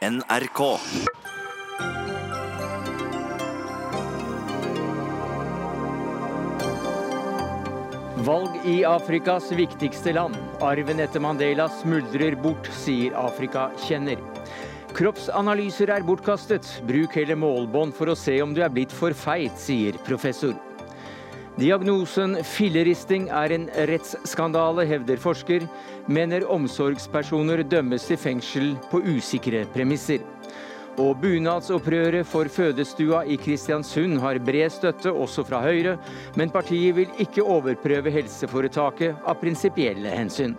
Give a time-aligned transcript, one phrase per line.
[0.00, 0.78] NRK.
[8.16, 10.38] Valg i Afrikas viktigste land.
[10.64, 14.16] Arven etter Mandela smuldrer bort, sier Afrika kjenner.
[14.96, 16.64] Kroppsanalyser er bortkastet.
[16.88, 20.56] Bruk heller målbånd for å se om du er blitt for feit, sier professor.
[21.60, 25.66] Diagnosen filleristing er en rettsskandale, hevder forsker.
[26.08, 30.24] Mener omsorgspersoner dømmes til fengsel på usikre premisser.
[30.96, 35.98] Og bunadsopprøret for fødestua i Kristiansund har bred støtte, også fra Høyre,
[36.36, 40.56] men partiet vil ikke overprøve helseforetaket av prinsipielle hensyn.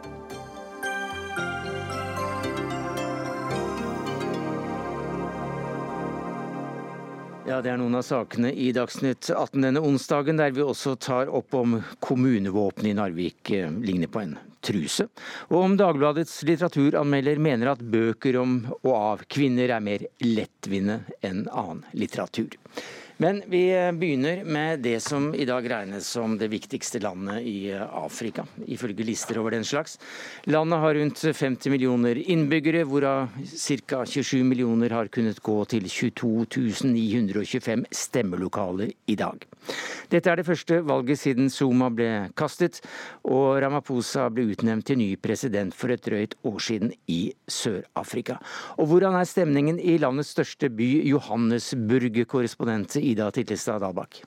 [7.61, 11.53] Det er noen av sakene i Dagsnytt 18 denne onsdagen, der vi også tar opp
[11.53, 14.33] om kommunevåpenet i Narvik eh, ligner på en
[14.65, 15.05] truse,
[15.51, 21.43] og om Dagbladets litteraturanmelder mener at bøker om og av kvinner er mer lettvinte enn
[21.49, 22.57] annen litteratur.
[23.21, 28.47] Men vi begynner med det som i dag regnes som det viktigste landet i Afrika,
[28.65, 29.99] ifølge lister over den slags.
[30.49, 34.01] Landet har rundt 50 millioner innbyggere, hvorav ca.
[34.09, 39.45] 27 millioner har kunnet gå til 22 925 stemmelokaler i dag.
[40.09, 42.81] Dette er det første valget siden Zuma ble kastet,
[43.29, 48.39] og Ramaphosa ble utnevnt til ny president for et drøyt år siden i Sør-Afrika.
[48.81, 54.23] Og hvordan er stemningen i landets største by, Johannesburg, korrespondent i Ida Titlestad Dalbakk.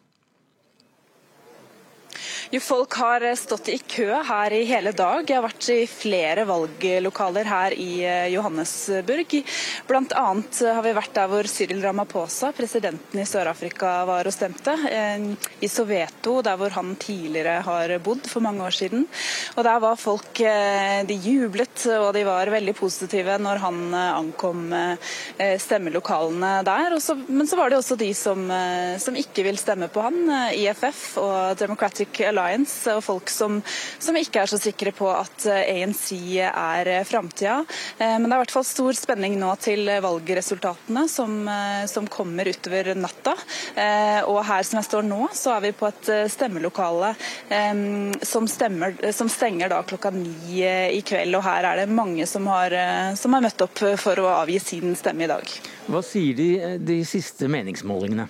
[2.51, 5.25] Jo, folk har stått i kø her i hele dag.
[5.27, 9.35] Jeg har vært i flere valglokaler her i eh, Johannesburg.
[9.89, 14.77] Blant annet har vi vært der hvor Cyril Ramaphosa, presidenten i Sør-Afrika, var og stemte.
[14.91, 15.27] Eh,
[15.65, 19.07] I Soveto, der hvor han tidligere har bodd for mange år siden.
[19.57, 24.69] Og der var folk eh, De jublet, og de var veldig positive når han ankom
[25.61, 26.95] stemmelokalene der.
[27.29, 28.47] men så var det også de som,
[29.01, 30.21] som ikke vil stemme på han,
[30.55, 33.61] IFF og Democratic Alliance og folk som,
[33.99, 36.13] som, ikke er så sikre på at eh, ANC
[36.47, 37.61] er eh, framtida.
[37.99, 41.35] Eh, men det er i hvert fall stor spenning nå til valgresultatene som,
[41.91, 43.35] som kommer utover natta.
[44.29, 47.13] Og her som jeg står nå, så er vi på et stemmelokale
[48.23, 51.39] som, stemmer, som stenger da klokka ni i kveld.
[51.39, 52.75] Og her er det mange som har,
[53.19, 55.57] som har møtt opp for å avgi sin stemme i dag.
[55.91, 56.51] Hva sier de,
[56.81, 58.29] de siste meningsmålingene?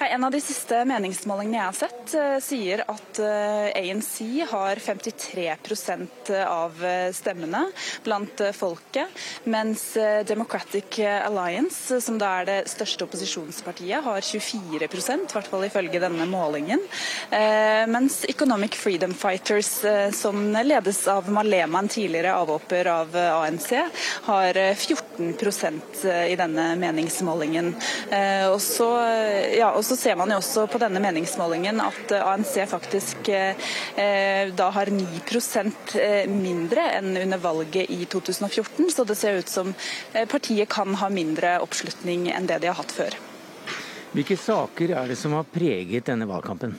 [0.00, 4.14] En av de siste meningsmålingene jeg har sett, eh, sier at eh, ANC
[4.48, 5.44] har 53
[6.40, 7.66] av eh, stemmene
[8.06, 9.12] blant folket,
[9.44, 9.82] mens
[10.24, 16.24] Democratic Alliance, som da er det største opposisjonspartiet, har 24 i hvert fall ifølge denne
[16.28, 16.80] målingen.
[17.90, 19.70] Mens Economic Freedom Fighters,
[20.16, 23.68] som ledes av Malema, en tidligere avhopper av ANC,
[24.28, 27.72] har 14% i denne meningsmålingen.
[28.52, 28.90] Og så,
[29.56, 34.52] ja, og så ser man jo også på denne meningsmålingen at eh, ANC faktisk eh,
[34.54, 35.02] da har 9
[35.98, 38.86] eh, mindre enn under valget i 2014.
[38.94, 39.72] Så det ser ut som
[40.30, 43.18] partiet kan ha mindre oppslutning enn det de har hatt før.
[44.14, 46.78] Hvilke saker er det som har preget denne valgkampen?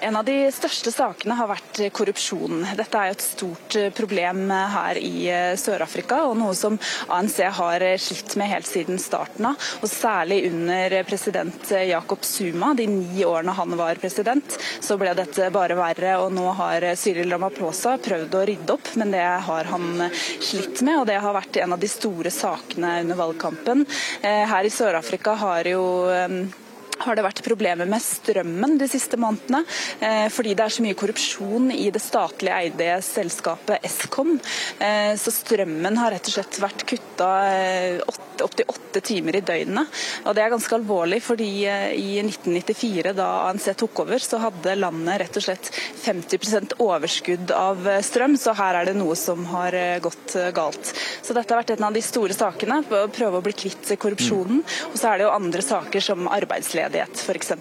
[0.00, 2.62] En av de største sakene har vært korrupsjon.
[2.76, 6.78] Dette er et stort eh, problem her i eh, Sør-Afrika, og noe som
[7.12, 9.66] ANC har slitt med helt siden starten av.
[9.84, 15.50] Og særlig under president Jacob Zuma, de ni årene han var president, så ble dette
[15.52, 16.16] bare verre.
[16.24, 20.06] Og nå har Cyril Ramaphosa prøvd å rydde opp, men det har han
[20.40, 21.02] slitt med.
[21.02, 23.84] Og det har vært en av de store sakene under valgkampen.
[24.22, 25.84] Eh, her i Sør-Afrika har jo
[27.04, 29.62] har det vært problemer med strømmen de siste månedene.
[30.00, 34.36] Eh, fordi det er så mye korrupsjon i det statlig eide selskapet Eskom.
[34.78, 38.00] Eh, så strømmen har rett og slett vært kutta eh,
[38.40, 40.00] opptil åtte timer i døgnet.
[40.24, 45.20] Og det er ganske alvorlig, fordi i 1994, da ANC tok over, så hadde landet
[45.20, 45.68] rett og slett
[46.02, 48.38] 50% overskudd av strøm.
[48.40, 50.92] Så her er det noe som har gått galt.
[51.22, 52.80] Så dette har vært en av de store sakene.
[52.82, 54.64] Å prøve å bli kvitt korrupsjonen.
[54.90, 57.52] Og så er det jo andre saker som arbeidsledighet ledighet f.eks.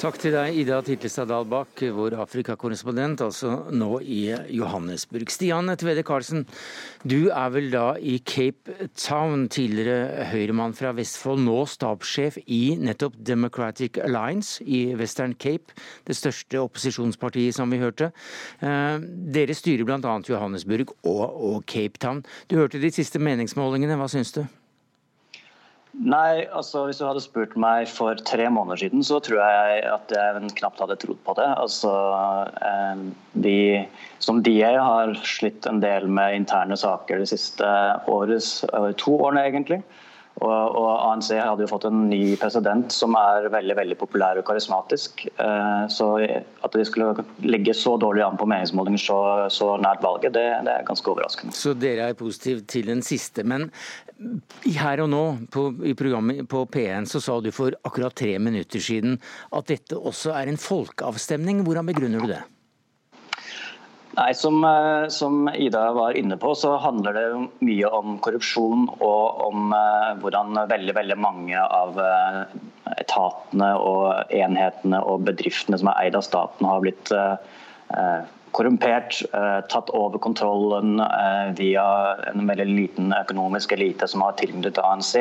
[0.00, 5.28] Takk til deg, Ida Titlestad Dahlbakk, vår Afrikakorrespondent, altså nå i Johannesburg.
[5.32, 6.46] Stian Tvede Karlsen,
[7.04, 13.18] du er vel da i Cape Town, tidligere høyremann fra Vestfold, nå stabssjef i nettopp
[13.28, 15.76] Democratic Alliance i Western Cape,
[16.08, 18.12] det største opposisjonspartiet som vi hørte.
[18.64, 19.04] Eh,
[19.36, 20.16] dere styrer bl.a.
[20.30, 22.24] Johannesburg og, og Cape Town.
[22.48, 24.46] Du hørte de siste meningsmålingene, hva syns du?
[25.90, 30.12] Nei, altså hvis du hadde spurt meg for tre måneder siden, så tror jeg at
[30.14, 31.48] jeg knapt hadde trodd på det.
[31.58, 31.90] Altså,
[32.62, 33.02] eh,
[33.46, 33.56] de,
[34.22, 37.72] som DA har slitt en del med interne saker de siste
[38.10, 38.60] åres,
[39.02, 39.82] to årene, egentlig.
[40.40, 44.46] Og, og, ANC hadde jo fått en ny president som er veldig veldig populær og
[44.48, 45.26] karismatisk.
[45.28, 49.18] Eh, så at de skulle ligge så dårlig an på meningsmålinger så,
[49.52, 51.56] så nært valget, det, det, er ganske overraskende.
[51.56, 53.44] Så dere er positive til den siste.
[53.44, 53.68] Men
[54.76, 58.82] her og nå på, i programmet på P1 så sa du for akkurat tre minutter
[58.82, 59.18] siden
[59.56, 61.64] at dette også er en folkeavstemning.
[61.66, 62.42] Hvordan begrunner du det?
[64.18, 67.26] Nei, som, eh, som, Ida var inne på, så handler det
[67.62, 72.42] mye om korrupsjon og om uh, hvordan veldig, veldig mange av uh,
[72.98, 77.14] etatene og enhetene og bedriftene som er eid av staten, har blitt
[78.56, 79.22] korrumpert,
[79.70, 81.00] tatt over kontrollen
[81.58, 81.86] via
[82.30, 85.14] en veldig liten økonomisk elite som har tilknyttet ANC,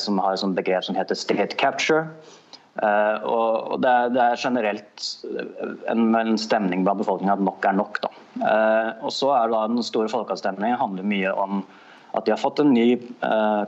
[0.00, 2.06] som har et begrep som heter state capture.
[2.76, 5.06] Og det er, det er, generelt
[5.88, 8.00] en, stemning blant befolkningen at nok er nok.
[8.36, 11.62] Uh, og så er da Den store folkeavstemningen handler mye om
[12.16, 12.96] at de har fått en ny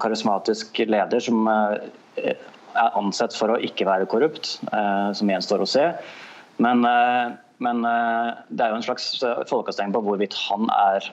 [0.01, 2.39] karismatisk leder som er
[2.97, 4.55] ansett for å ikke være korrupt,
[5.19, 5.83] som gjenstår å se.
[6.65, 6.81] Men,
[7.65, 9.09] men det er jo en slags
[9.51, 11.09] folkeavstemning på hvorvidt han er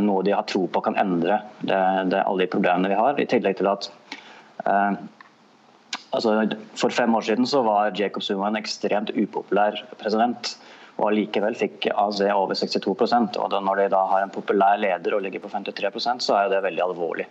[0.00, 1.80] noe de har tro på kan endre det,
[2.12, 3.18] det, alle de problemene vi har.
[3.18, 3.90] I tillegg til at
[6.10, 6.32] Altså,
[6.74, 10.56] for fem år siden så var Jacob Zuma en ekstremt upopulær president.
[10.98, 15.22] Og allikevel fikk AZ over 62% og Når de da har en populær leder og
[15.22, 17.26] ligger på 53% så er det veldig alvorlig.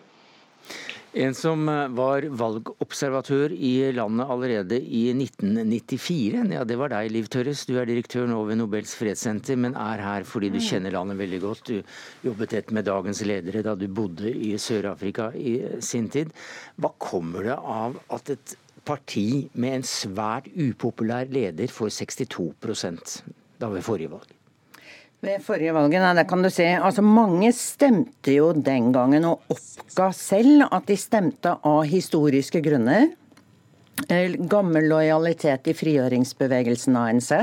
[1.18, 7.26] En som eh, var valgobservatør i landet allerede i 1994, ja det var deg Liv
[7.34, 7.64] Tørres.
[7.66, 10.66] Du er direktør nå ved Nobels fredssenter, men er her fordi du mm.
[10.68, 11.72] kjenner landet veldig godt.
[11.74, 16.30] Du jobbet tett med dagens ledere da du bodde i Sør-Afrika i sin tid.
[16.78, 23.22] Hva kommer det av at et parti med en svært upopulær leder får 62%
[23.60, 24.39] da ved forrige valg.
[25.20, 26.66] Ved forrige valget, nei, det kan du se.
[26.80, 33.10] Altså, mange stemte jo den gangen og oppga selv at de stemte av historiske grunner.
[34.08, 37.34] Eh, gammel lojalitet i frigjøringsbevegelsen ANC.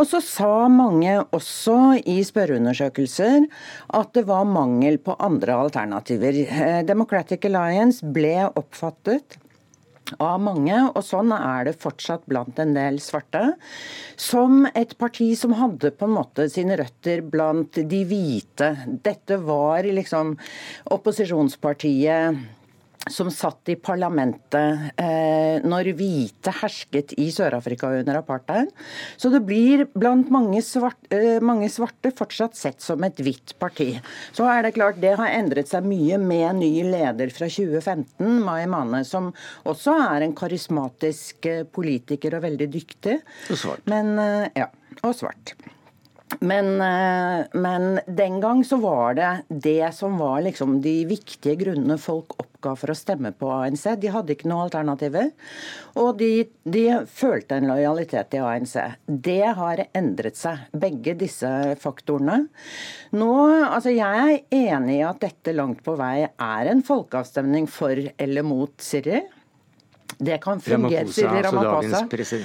[0.00, 3.44] Og så sa mange også i spørreundersøkelser
[3.98, 6.40] at det var mangel på andre alternativer.
[6.46, 9.36] Eh, Democratic Alliance ble oppfattet
[10.16, 13.54] av mange, og sånn er det fortsatt blant en del svarte,
[14.16, 18.72] som et parti som hadde på en måte sine røtter blant de hvite.
[19.04, 20.36] Dette var liksom
[20.96, 22.57] opposisjonspartiet
[23.12, 28.70] som satt i parlamentet eh, når hvite hersket i Sør-Afrika under apartheid.
[29.16, 33.90] Så det blir blant mange, svart, eh, mange, svarte fortsatt sett som et hvitt parti.
[34.36, 38.66] Så er det klart det har endret seg mye med ny leder fra 2015, Mai
[38.70, 39.32] Mane, som
[39.68, 43.18] også er en karismatisk eh, politiker og veldig dyktig.
[43.52, 43.84] Og svart.
[43.90, 44.70] Men, eh, ja,
[45.02, 45.56] og svart.
[46.40, 51.96] Men, eh, men, den gang så var det det som var liksom de viktige grunnene
[51.98, 53.86] folk oppga for å stemme på ANC.
[54.00, 55.30] De hadde ikke noe alternativer.
[55.98, 58.76] Og de, de følte en lojalitet til ANC.
[59.06, 62.44] Det har endret seg, begge disse faktorene.
[63.16, 63.32] Nå,
[63.64, 68.46] altså Jeg er enig i at dette langt på vei er en folkeavstemning for eller
[68.46, 69.24] mot Siri.
[70.16, 71.04] Det kan fungere,
[71.44, 72.38] Ramaphosa, altså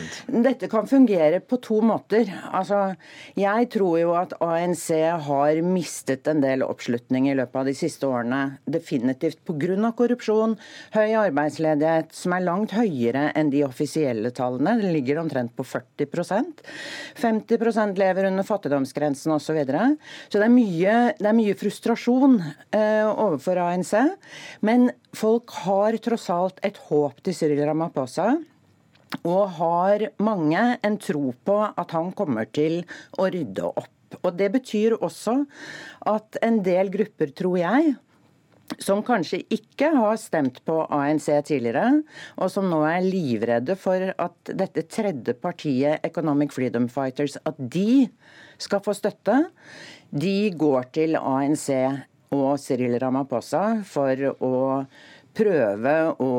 [0.43, 2.27] Dette kan fungere på to måter.
[2.53, 2.93] Altså,
[3.39, 4.89] jeg tror jo at ANC
[5.25, 8.59] har mistet en del oppslutning i løpet av de siste årene.
[8.69, 9.91] Definitivt pga.
[9.97, 10.57] korrupsjon,
[10.93, 14.75] høy arbeidsledighet, som er langt høyere enn de offisielle tallene.
[14.81, 16.61] Det ligger omtrent på 40%
[17.17, 19.43] 50% lever under fattigdomsgrensen osv.
[19.43, 19.95] Så, videre.
[20.31, 22.39] så det er, mye, det er mye frustrasjon
[22.73, 23.91] eh, overfor ANC.
[24.65, 28.31] Men folk har tross alt et håp til Cyril Ramaphosa.
[29.29, 32.81] Og har mange en tro på at han kommer til
[33.21, 34.17] å rydde opp.
[34.23, 35.43] Og Det betyr også
[36.09, 37.93] at en del grupper, tror jeg,
[38.81, 42.01] som kanskje ikke har stemt på ANC tidligere,
[42.41, 48.07] og som nå er livredde for at dette tredje partiet, Economic Freedom Fighters, at de
[48.57, 49.43] skal få støtte,
[50.09, 51.69] de går til ANC
[52.33, 54.55] og Cyril Ramaphosa for å
[55.33, 56.31] prøve å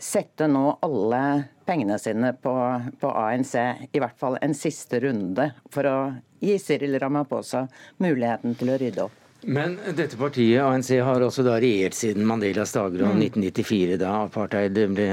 [0.00, 1.22] sette nå alle
[1.66, 2.52] pengene sine på,
[3.00, 3.54] på, ANC,
[3.92, 5.96] i hvert fall en siste runde, for å
[6.42, 7.66] gi Cyril Ramaphosa
[8.02, 9.18] muligheten til å rydde opp.
[9.42, 13.24] Men dette partiet, ANC, har også da regjert siden Mandelas dager og mm.
[13.26, 15.08] 1994, da apartheid ble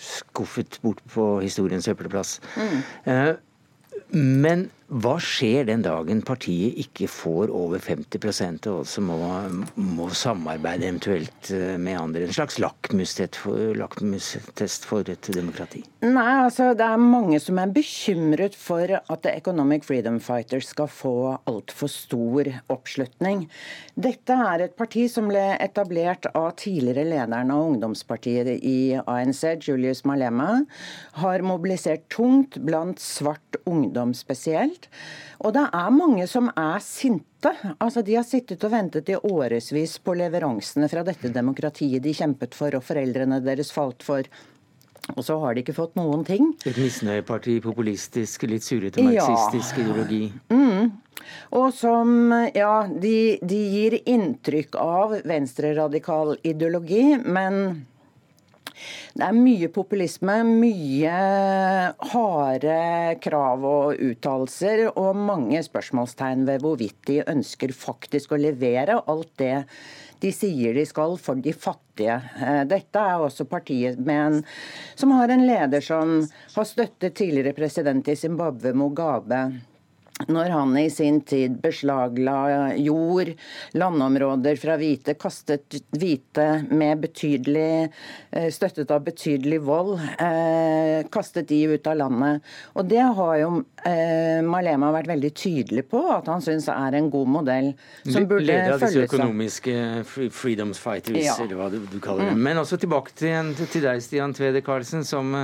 [0.00, 2.38] skuffet bort på historiens søppelplass.
[2.56, 2.78] Mm.
[3.12, 3.32] Eh,
[4.16, 9.16] men Hva skjer den dagen partiet ikke får over 50 og også må,
[9.74, 12.22] må, samarbeide eventuelt eh, med andre?
[12.28, 15.82] En slags lakmustest for, lakmustest for et demokrati?
[16.06, 21.16] Nei, altså Det er mange som er bekymret for at Economic Freedom Fighters skal få
[21.50, 23.48] altfor stor oppslutning.
[23.98, 30.04] Dette er et parti som ble etablert av tidligere lederen av ungdomspartiet i ANC, Julius
[30.06, 30.62] Malema.
[31.18, 34.88] Har mobilisert tungt blant svart ungdom spesielt helt.
[35.38, 37.52] Og det er mange som er sinte.
[37.78, 42.54] Altså, De har sittet og ventet i årevis på leveransene fra dette demokratiet de kjempet
[42.54, 44.22] for, og foreldrene deres falt for.
[45.14, 46.54] Og så har de ikke fått noen ting.
[46.66, 49.84] Et misnøyeparti, populistisk, litt surrete marxistisk ja.
[49.84, 50.32] ideologi.
[50.50, 50.90] Mm.
[51.52, 57.86] Og som Ja, de, de gir inntrykk av venstreradikal ideologi, men
[59.16, 61.18] det er mye populisme, mye
[62.12, 62.80] harde
[63.24, 69.54] krav og uttalelser, og mange spørsmålstegn ved hvorvidt de ønsker faktisk å levere alt det
[70.22, 72.16] de sier de skal for de fattige.
[72.40, 74.42] Eh, dette er også partiet en,
[74.96, 76.18] som har en leder som
[76.54, 79.42] har støttet tidligere president i Zimbabwe, Mugabe
[80.24, 83.28] når han i sin tid beslagla jord,
[83.76, 87.90] landområder fra hvite, kastet hvite med betydelig
[88.32, 92.46] eh, Støttet av betydelig vold, eh, kastet de ut av landet.
[92.80, 93.50] Og det har jo
[93.84, 97.70] eh, Malema vært veldig tydelig på, at han syns er en god modell
[98.06, 99.76] som burde følges av disse økonomiske
[100.32, 101.36] freedoms fighters, ja.
[101.44, 102.38] eller hva du, du kaller det.
[102.38, 102.42] Mm.
[102.48, 105.36] Men også tilbake til, til deg, Stian Tvede Karlsen, som,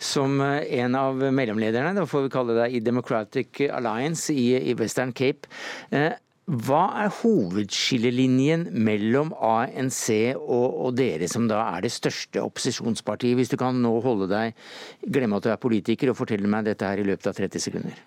[0.00, 4.74] som en av mellomlederne, da får vi kalle deg, i Democratic Alliance Alliance i, i
[4.78, 5.50] Western Cape.
[5.90, 6.14] Eh,
[6.48, 13.36] hva er hovedskillelinjen mellom ANC og, og, dere, som da er det største opposisjonspartiet?
[13.36, 14.56] Hvis du kan nå holde deg,
[15.04, 18.00] glemme at du er politiker, og fortelle meg dette her i løpet av 30 sekunder.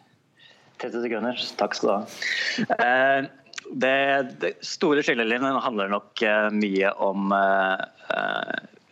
[0.82, 2.02] 30 sekunder, takk skal du ha.
[2.82, 3.30] Eh,
[3.72, 3.96] det,
[4.42, 7.30] det, store skillelinjen handler nok eh, mye om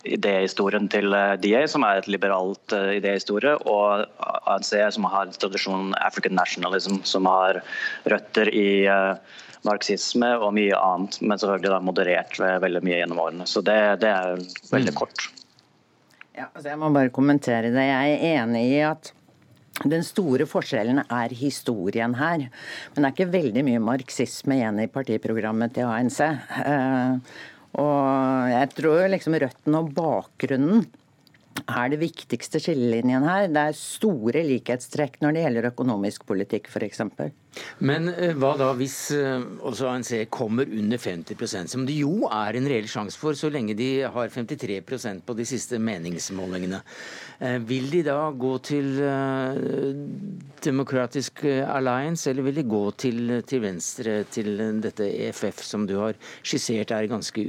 [0.07, 4.05] idéhistorien til eh, DA, som er et liberalt uh, idéhistorie, og
[4.47, 7.61] ANC, som har tradisjonen African nationalism, som har
[8.09, 9.19] røtter i uh,
[9.67, 13.47] marxisme og mye annet, men selvfølgelig da moderert veldig mye gjennom årene.
[13.49, 14.39] Så det, det er
[14.71, 14.99] veldig mm.
[15.01, 15.29] kort.
[16.37, 17.87] Ja, altså jeg må bare kommentere det.
[17.89, 19.11] Jeg er enig i at
[19.87, 22.47] den store forskjellen er historien her.
[22.93, 26.19] Men det er ikke veldig mye marxisme igjen i partiprogrammet til ANC.
[26.63, 27.19] Uh,
[27.77, 30.87] og jeg tror liksom røtten og bakgrunnen
[31.67, 33.47] er det viktigste skillelinjen her.
[33.51, 37.01] Det er store likhetstrekk når det gjelder økonomisk politikk f.eks.
[37.83, 42.59] Men eh, hva da hvis eh, også ANC kommer under 50% som det jo er
[42.59, 46.81] en reell sjanse for, så lenge de har 53% på de siste meningsmålingene.
[47.39, 48.91] Eh, vil de da gå til
[50.63, 56.19] Democratic Alliance, eller vil de gå til, til venstre, til dette EFF som du har
[56.43, 57.45] skissert er ganske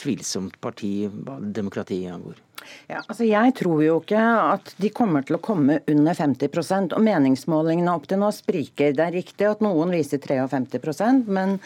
[0.00, 2.45] tvilsomt parti hva demokratiet angår?
[2.86, 7.04] Ja, altså jeg tror jo ikke at de kommer til å komme under 50% og
[7.06, 8.94] Meningsmålingene opp til nå spriker.
[8.96, 11.58] Det er riktig at noen viser 53 men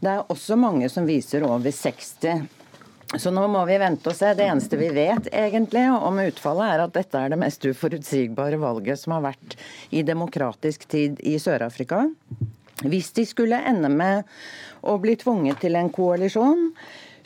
[0.00, 2.48] det er også mange som viser over 60
[3.16, 4.34] så nå må vi vente og se.
[4.36, 9.00] Det eneste vi vet egentlig om utfallet, er at dette er det mest uforutsigbare valget
[9.00, 9.56] som har vært
[9.96, 12.04] i demokratisk tid i Sør-Afrika.
[12.84, 14.28] Hvis de skulle ende med
[14.84, 16.68] å bli tvunget til en koalisjon,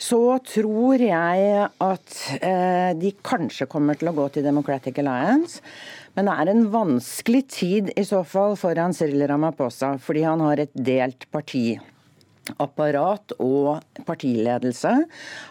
[0.01, 5.61] så tror jeg at eh, de kanskje kommer til å gå til Democratic Alliance.
[6.13, 10.61] Men det er en vanskelig tid i så fall foran Cyril Ramaphosa, fordi han har
[10.61, 11.73] et delt parti
[12.59, 14.91] apparat og partiledelse.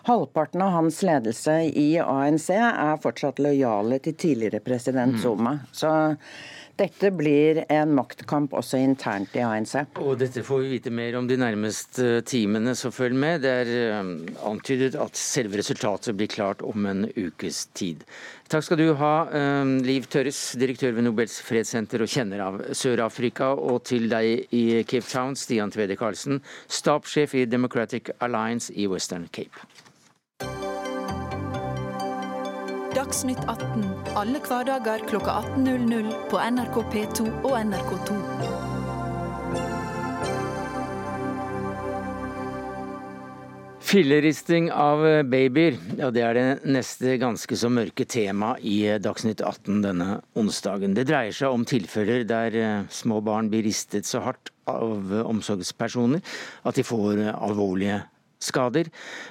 [0.08, 5.22] Halvparten av hans ledelse i ANC er fortsatt lojale til tidligere president mm.
[5.22, 5.56] Zuma.
[5.72, 5.90] Så
[6.82, 9.76] dette blir en maktkamp også internt i ANC.
[10.02, 13.42] Og dette får vi vite mer om de nærmeste timene, så følg med.
[13.44, 14.12] Det er eh,
[14.48, 18.02] antydet at selve resultatet blir klart om en ukes tid.
[18.52, 23.52] Takk skal du ha, eh, Liv Tørres, direktør ved Nobels fredssenter og kjenner av Sør-Afrika,
[23.54, 29.28] og til deg i Cape Town, Stian Tvede Karlsen, stabssjef i Democratic Alliance i Western
[29.32, 29.81] Cape.
[33.12, 33.82] Dagsnytt 18
[34.16, 38.14] alle hverdager kl 18.00 på NRK P2 og NRK2.
[43.84, 49.84] Filleristing av babyer, ja, det er det neste ganske så mørke tema i Dagsnytt 18
[49.84, 50.96] denne onsdagen.
[50.96, 56.24] Det dreier seg om tilfeller der eh, små barn blir ristet så hardt av omsorgspersoner
[56.64, 58.00] at de får alvorlige
[58.42, 58.90] skader.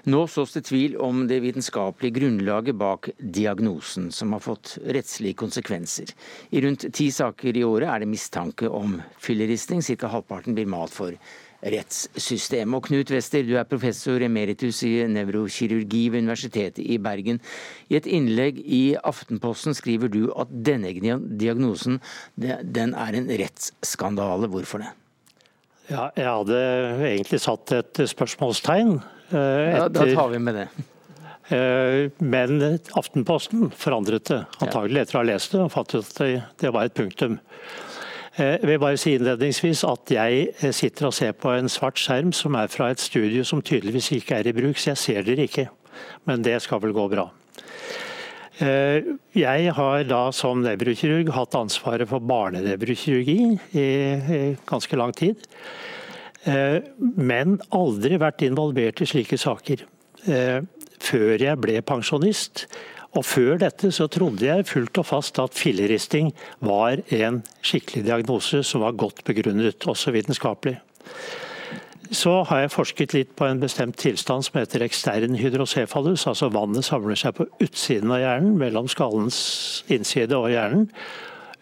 [0.09, 6.15] Nå sås det tvil om det vitenskapelige grunnlaget bak diagnosen, som har fått rettslige konsekvenser.
[6.51, 9.81] I rundt ti saker i året er det mistanke om filleristing.
[9.81, 10.07] Ca.
[10.07, 11.17] halvparten blir malt for
[11.61, 12.77] rettssystemet.
[12.77, 17.41] Og Knut Wester, du er professor emeritus i nevrokirurgi ved Universitetet i Bergen.
[17.89, 22.01] I et innlegg i Aftenposten skriver du at denne diagnosen
[22.37, 24.49] den er en rettsskandale.
[24.51, 24.91] Hvorfor det?
[25.91, 26.61] Ja, jeg hadde
[27.09, 28.95] egentlig satt et spørsmålstegn.
[29.31, 30.67] Etter, ja, da tar vi med det.
[31.51, 32.61] Eh, men
[32.95, 36.95] Aftenposten forandret det, antagelig etter å ha lest det, og fattet at det var et
[36.95, 37.39] punktum.
[38.37, 41.99] Eh, jeg vil bare si innledningsvis at jeg eh, sitter og ser på en svart
[41.99, 45.27] skjerm som er fra et studio som tydeligvis ikke er i bruk, så jeg ser
[45.27, 45.67] dere ikke.
[46.29, 47.27] Men det skal vel gå bra.
[48.61, 53.39] Jeg har da som nevrokirurg hatt ansvaret for barnenevrokirurgi
[53.73, 53.85] i
[54.69, 55.41] ganske lang tid.
[57.17, 59.85] Men aldri vært involvert i slike saker.
[61.01, 62.67] Før jeg ble pensjonist.
[63.17, 66.29] Og Før dette så trodde jeg fullt og fast at filleristing
[66.63, 70.77] var en skikkelig diagnose som var godt begrunnet, også vitenskapelig.
[72.11, 76.25] Så har jeg forsket litt på en bestemt tilstand som heter ekstern hydrocefalus.
[76.27, 79.39] Altså vannet samler seg på utsiden av hjernen, mellom skallens
[79.91, 80.89] innside og hjernen,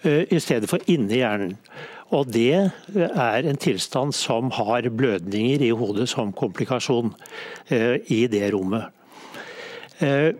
[0.02, 1.58] eh, i stedet for inni hjernen.
[2.10, 7.14] Og Det er en tilstand som har blødninger i hodet som komplikasjon
[7.70, 8.90] eh, i det rommet.
[10.02, 10.34] Eh,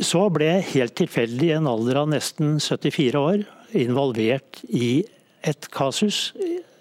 [0.00, 3.44] så ble jeg helt tilfeldig i en alder av nesten 74 år
[3.76, 5.04] involvert i
[5.44, 6.30] et kasus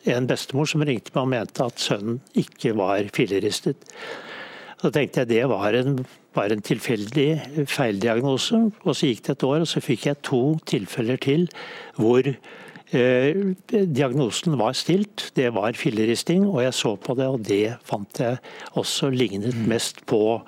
[0.07, 3.87] en bestemor som ringte meg og mente at sønnen ikke var filleristet.
[4.79, 5.97] Så tenkte jeg det var en,
[6.35, 8.61] var en tilfeldig feildiagnose.
[8.85, 11.49] Og så gikk det et år, og så fikk jeg to tilfeller til
[11.99, 15.29] hvor eh, diagnosen var stilt.
[15.35, 18.39] Det var filleristing, og jeg så på det, og det fant jeg
[18.79, 19.67] også lignet mm.
[19.73, 20.39] mest på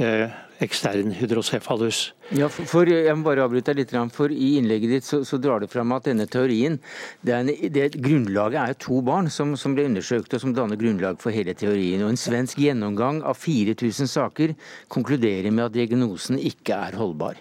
[0.00, 0.32] eh,
[0.62, 2.12] ekstern hydrocefalus.
[2.34, 5.38] Ja, for, for, jeg må bare avbryte deg litt, for I innlegget ditt så, så
[5.42, 6.78] drar det fram at denne teorien
[7.24, 10.78] det er en, det, Grunnlaget er to barn som, som, ble undersøkt og som danner
[10.80, 12.04] grunnlag for hele teorien.
[12.04, 14.54] og En svensk gjennomgang av 4000 saker
[14.92, 17.40] konkluderer med at diagnosen ikke er holdbar.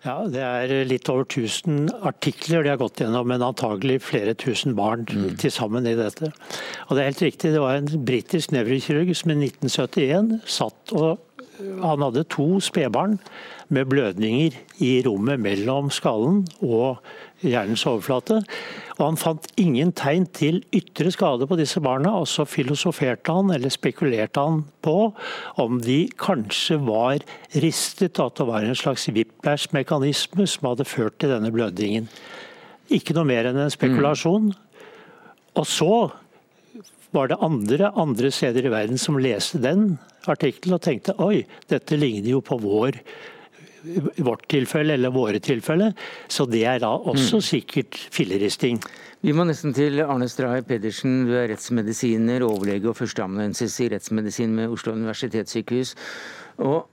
[0.00, 4.72] Ja, Det er litt over 1000 artikler de har gått gjennom, men antagelig flere tusen
[4.78, 5.34] barn mm.
[5.42, 6.30] til sammen i dette.
[6.88, 11.20] Og Det er helt riktig, det var en britisk nevrokirurg som i 1971 satt og
[11.60, 13.18] han hadde to spedbarn
[13.70, 16.98] med blødninger i rommet mellom skallen og
[17.44, 18.40] hjernens overflate.
[18.98, 23.52] Og han fant ingen tegn til ytre skade på disse barna, og så filosoferte han,
[23.54, 25.12] eller spekulerte han på,
[25.60, 27.22] om de kanskje var
[27.62, 32.10] ristet, at det var en slags whiplash-mekanisme som hadde ført til denne blødningen.
[32.90, 34.50] Ikke noe mer enn en spekulasjon.
[35.58, 35.94] Og så
[37.14, 39.94] var det andre andre steder i verden som leste den
[40.28, 43.00] artikkelen og tenkte oi, dette ligner jo på vår
[44.20, 45.92] vårt tilfelle eller våre tilfelle.
[46.28, 47.44] Så det er da også mm.
[47.46, 48.80] sikkert filleristing.
[49.24, 54.54] Vi må nesten til Arne Strahe Pedersen, du er rettsmedisiner, overlege og førsteamanuensis i rettsmedisin
[54.56, 55.94] med Oslo universitetssykehus.
[56.64, 56.88] Og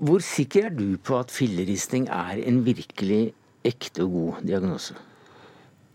[0.00, 3.32] hvor sikker er du på at filleristing er en virkelig
[3.66, 4.96] ekte og god diagnose?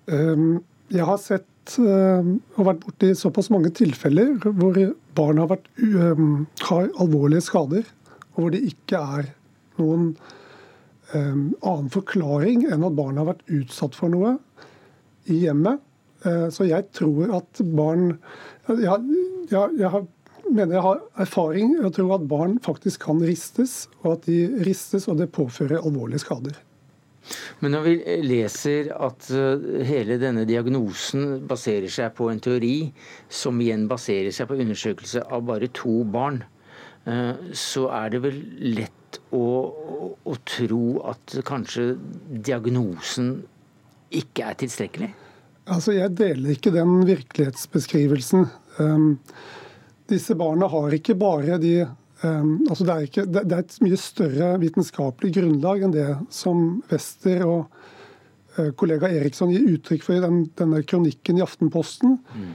[0.07, 1.47] Um, jeg har sett
[1.80, 4.78] og vært borti såpass mange tilfeller hvor
[5.17, 7.88] barn har, vært, um, har, alvorlige skader,
[8.36, 9.32] og hvor det ikke er
[9.80, 10.12] noen
[11.13, 14.38] um, annen forklaring enn at barn har vært utsatt for noe
[15.25, 15.82] i hjemmet.
[16.25, 18.15] Så jeg tror at barn
[18.65, 19.01] Jeg,
[19.51, 19.89] jeg, jeg
[20.49, 25.08] mener jeg har erfaring og tror at barn faktisk kan ristes, og at de ristes
[25.12, 26.58] og det påfører alvorlige skader.
[27.63, 27.93] Men når vi
[28.25, 32.91] leser at eh, hele denne diagnosen baserer seg på en teori
[33.31, 36.43] som igjen baserer seg på undersøkelse av bare to barn,
[37.09, 38.39] eh, så er det vel
[38.77, 39.45] lett å,
[40.21, 41.93] å tro at kanskje
[42.29, 43.38] diagnosen
[44.15, 45.11] ikke er tilstrekkelig?
[45.65, 48.45] Altså, Jeg deler ikke den virkelighetsbeskrivelsen.
[48.77, 49.15] Um,
[50.11, 51.79] disse barna har ikke bare de
[52.23, 56.62] altså det, er ikke, det, det, er et mye større vitenskapelig grunnlag enn det som
[56.91, 57.65] Wester og
[58.60, 62.15] uh, kollega Eriksson gir uttrykk for i den, denne kronikken i Aftenposten.
[62.36, 62.54] Mm.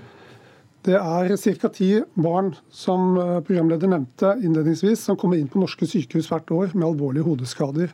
[0.88, 1.68] Det er ca.
[1.76, 6.72] ti barn, som uh, programleder nevnte innledningsvis, som kommer inn på norske sykehus hvert år
[6.72, 7.92] med alvorlige hodeskader.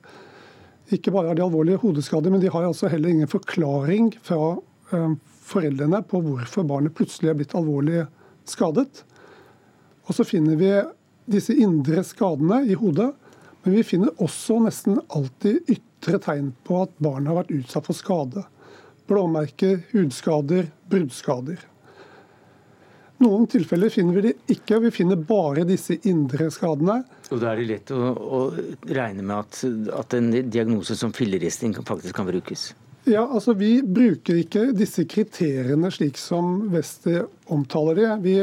[0.94, 5.16] Ikke bare har de alvorlige hodeskader, men de har altså heller ingen forklaring fra uh,
[5.46, 8.06] foreldrene på hvorfor barnet plutselig er blitt alvorlig
[8.46, 9.02] skadet.
[10.06, 10.70] Og så finner vi
[11.30, 13.12] disse indre skadene i hodet.
[13.62, 17.98] Men vi finner også nesten alltid ytre tegn på at barnet har vært utsatt for
[17.98, 18.44] skade.
[19.10, 21.58] Blåmerker, hudskader, bruddskader.
[23.24, 24.78] Noen tilfeller finner vi det ikke.
[24.84, 26.98] Vi finner bare disse indre skadene.
[27.32, 28.40] Og Da er det lett å, å
[28.84, 29.62] regne med at,
[29.96, 32.68] at, en diagnose som filleristing faktisk kan brukes?
[33.06, 38.12] Ja, altså Vi bruker ikke disse kriteriene slik som Wester omtaler det.
[38.26, 38.36] Vi,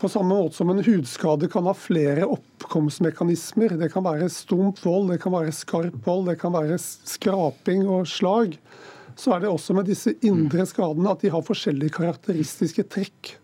[0.00, 3.76] på samme måte som en hudskade kan ha flere oppkomstmekanismer.
[3.78, 8.08] Det kan være stump vold, det kan være skarp vold, det kan være skraping og
[8.10, 8.56] slag.
[9.18, 13.36] Så er det også med disse indre skadene at de har forskjellige karakteristiske trekk.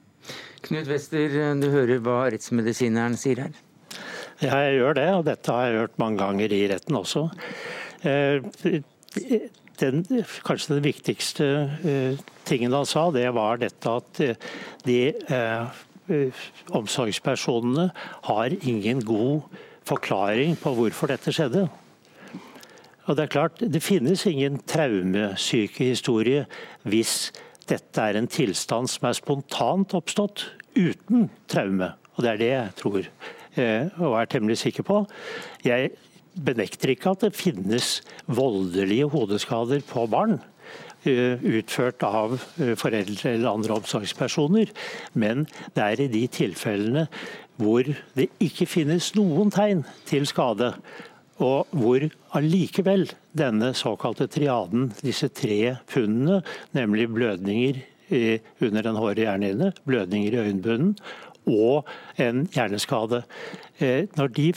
[0.64, 3.56] Knut Wester, du hører hva rettsmedisineren sier her?
[4.42, 7.28] Ja, jeg gjør det, og dette har jeg hørt mange ganger i retten også.
[8.02, 8.42] Eh,
[9.80, 10.02] den,
[10.46, 11.48] kanskje den viktigste
[11.84, 14.48] eh, tingen han sa, det var dette at eh,
[14.86, 15.82] de eh,
[16.74, 17.88] omsorgspersonene
[18.28, 19.42] har ingen god
[19.88, 21.68] forklaring på hvorfor dette skjedde.
[23.04, 26.46] Og Det er klart, det finnes ingen traumesykehistorie
[26.88, 27.32] hvis
[27.68, 31.92] dette er en tilstand som er spontant oppstått uten traume.
[32.16, 35.02] Og det er det jeg tror eh, og er temmelig sikker på.
[35.64, 35.92] Jeg
[36.34, 40.38] benekter ikke at det finnes voldelige hodeskader på barn.
[41.04, 44.70] Eh, utført av eh, foreldre eller andre omsorgspersoner.
[45.12, 45.42] Men
[45.76, 47.02] det er i de tilfellene
[47.60, 47.84] hvor
[48.16, 50.70] det ikke finnes noen tegn til skade,
[51.44, 52.06] og hvor
[52.38, 53.04] allikevel
[53.36, 56.40] denne såkalte triaden, disse tre funnene,
[56.72, 57.84] nemlig blødninger
[58.64, 60.96] under den hårde hjernehinne, blødninger i øyenbunnen
[61.46, 61.84] og
[62.20, 63.22] en hjerneskade.
[63.80, 64.52] Eh, de,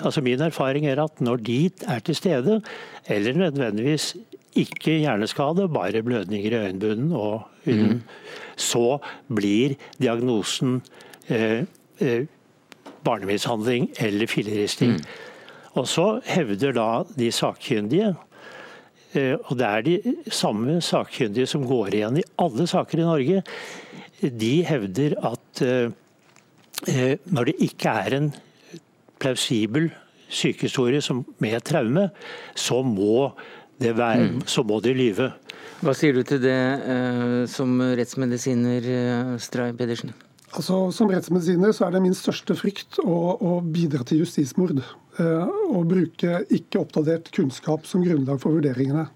[0.00, 2.60] altså min erfaring er at når de er til stede,
[3.08, 4.16] eller nødvendigvis
[4.56, 8.02] ikke hjerneskade, bare blødninger i øyenbunnen og hunden, mm.
[8.56, 10.80] så blir diagnosen
[11.28, 11.64] eh,
[12.00, 12.26] eh,
[13.04, 14.90] barnemishandling eller filleristing.
[14.90, 15.04] Mm.
[15.78, 18.14] Og så hevder da de sakkyndige
[19.12, 23.42] eh, og det er de samme sakkyndige som går igjen i alle saker i Norge.
[24.22, 25.94] De hevder at eh,
[26.88, 28.30] eh, når det ikke er en
[29.18, 29.90] plausibel
[30.28, 31.00] sykehistorie
[31.40, 32.08] med traume,
[32.54, 33.32] så må,
[33.78, 34.40] det være, mm.
[34.50, 35.32] så må de lyve.
[35.78, 36.58] Hva sier du til det
[37.52, 38.88] som rettsmedisiner,
[39.38, 40.10] Stray Pedersen?
[40.56, 44.80] Altså, Som rettsmedisiner så er det min største frykt å, å bidra til justismord.
[45.18, 49.08] Eh, og bruke ikke oppdatert kunnskap som grunnlag for vurderingene.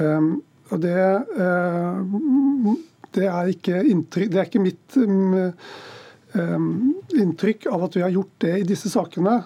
[0.00, 0.42] Um,
[0.74, 0.96] og det,
[1.38, 2.72] uh,
[3.14, 5.52] det, er ikke inntrykk, det er ikke mitt um,
[7.14, 9.36] inntrykk av at vi har gjort det i disse sakene.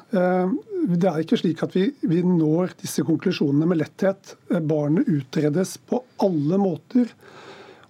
[0.86, 4.36] Det er ikke slik at vi, vi, når disse konklusjonene med letthet.
[4.48, 7.10] Barnet utredes på alle måter.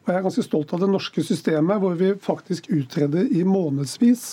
[0.03, 4.25] Og Jeg er ganske stolt av det norske systemet, hvor vi faktisk utreder i månedsvis.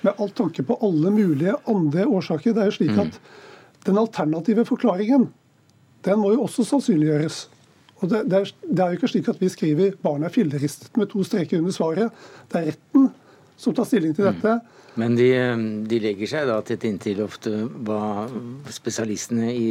[0.00, 2.56] Med all tanke på alle mulige andre årsaker.
[2.56, 3.04] Det er jo slik mm.
[3.04, 3.20] at
[3.84, 5.30] Den alternative forklaringen
[6.04, 7.48] den må jo også sannsynliggjøres.
[8.00, 10.96] Og det, det, er, det, er, jo ikke slik at vi skriver 'barnet er filleristet'
[10.96, 12.12] med to streker under svaret.
[12.48, 13.10] Det er retten
[13.60, 14.32] som tar stilling til mm.
[14.32, 14.54] dette.
[15.00, 15.30] Men de,
[15.88, 17.52] de legger seg da tett inntil ofte
[17.86, 18.26] hva
[18.72, 19.70] spesialistene i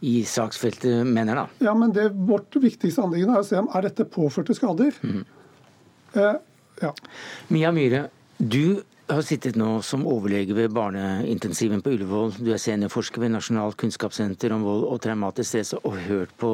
[0.00, 1.46] i saksfeltet mener, da.
[1.64, 4.94] Ja, men det, Vårt viktigste anliggende er å se om er dette påførte skader.
[5.02, 5.24] Mm.
[6.14, 6.36] Eh,
[6.84, 6.92] ja.
[7.50, 8.04] Mia Myhre,
[8.38, 12.34] du har sittet nå som overlege ved barneintensiven på Ullevål.
[12.44, 16.50] Du er seniorforsker ved Nasjonalt kunnskapssenter om vold og traumatisk stress, og hørt på,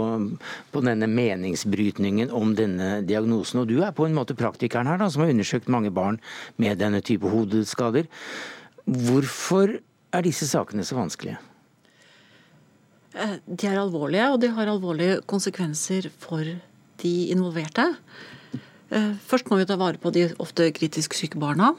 [0.71, 3.62] på, denne meningsbrytningen om denne diagnosen.
[3.62, 6.21] Og du er på en måte praktikeren her, da, som har undersøkt mange barn
[6.62, 8.07] med denne type hodeskader.
[8.85, 9.79] Hvorfor
[10.14, 11.40] er disse sakene så vanskelige?
[13.14, 16.47] Eh, de er alvorlige, og de har alvorlige konsekvenser for
[17.03, 17.90] de involverte.
[18.92, 21.73] Eh, først må vi ta vare på de ofte kritisk syke barna.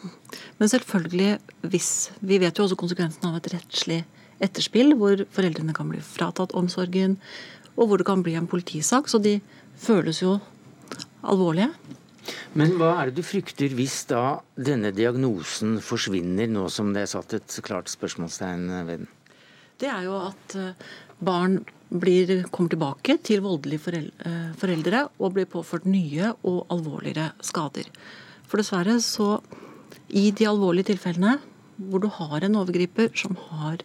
[0.60, 1.40] Men selvfølgelig
[1.70, 4.04] hvis Vi vet jo også konsekvensen av et rettslig
[4.42, 7.18] etterspill, hvor foreldrene kan bli fratatt omsorgen,
[7.78, 9.08] og hvor det kan bli en politisak.
[9.08, 9.40] Så de
[9.78, 10.40] føles jo
[11.24, 11.72] alvorlige.
[12.58, 17.12] Men hva er det du frykter hvis da denne diagnosen forsvinner, nå som det er
[17.12, 19.10] satt et klart spørsmålstegn ved den?
[19.78, 20.86] Det er jo at eh,
[21.20, 27.90] barn blir, kommer tilbake til voldelige eh, foreldre og blir påført nye og alvorligere skader.
[28.46, 29.40] For dessverre så
[30.10, 31.38] i de alvorlige tilfellene
[31.76, 33.82] hvor du har en overgriper som har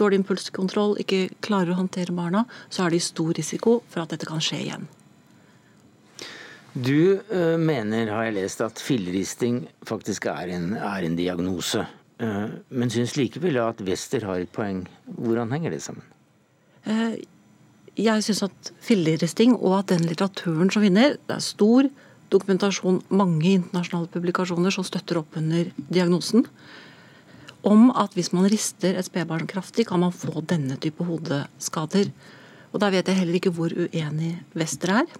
[0.00, 4.28] dårlig impulskontroll, ikke klarer å håndtere barna, så er det stor risiko for at dette
[4.28, 4.88] kan skje igjen.
[6.72, 11.84] Du øh, mener, har jeg lest, at filleristing faktisk er en, er en diagnose.
[12.20, 14.82] Uh, men syns likevel at Wester har et poeng.
[15.08, 16.04] Hvordan henger det sammen?
[16.88, 17.20] Eh,
[18.00, 21.88] jeg syns at filleristing og at den litteraturen som vinner Det er stor
[22.30, 26.46] dokumentasjon, mange internasjonale publikasjoner som støtter opp under diagnosen.
[27.66, 32.12] Om at hvis man rister et spedbarn kraftig, kan man få denne type hodeskader.
[32.70, 35.10] Og Der vet jeg heller ikke hvor uenig Wester er.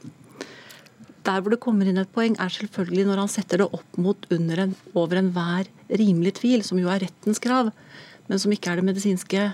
[1.27, 4.31] Der hvor det kommer inn et poeng, er selvfølgelig når han setter det opp mot
[4.31, 7.73] under en, over enhver rimelig tvil, som jo er rettens krav,
[8.31, 9.51] men som ikke er det medisinske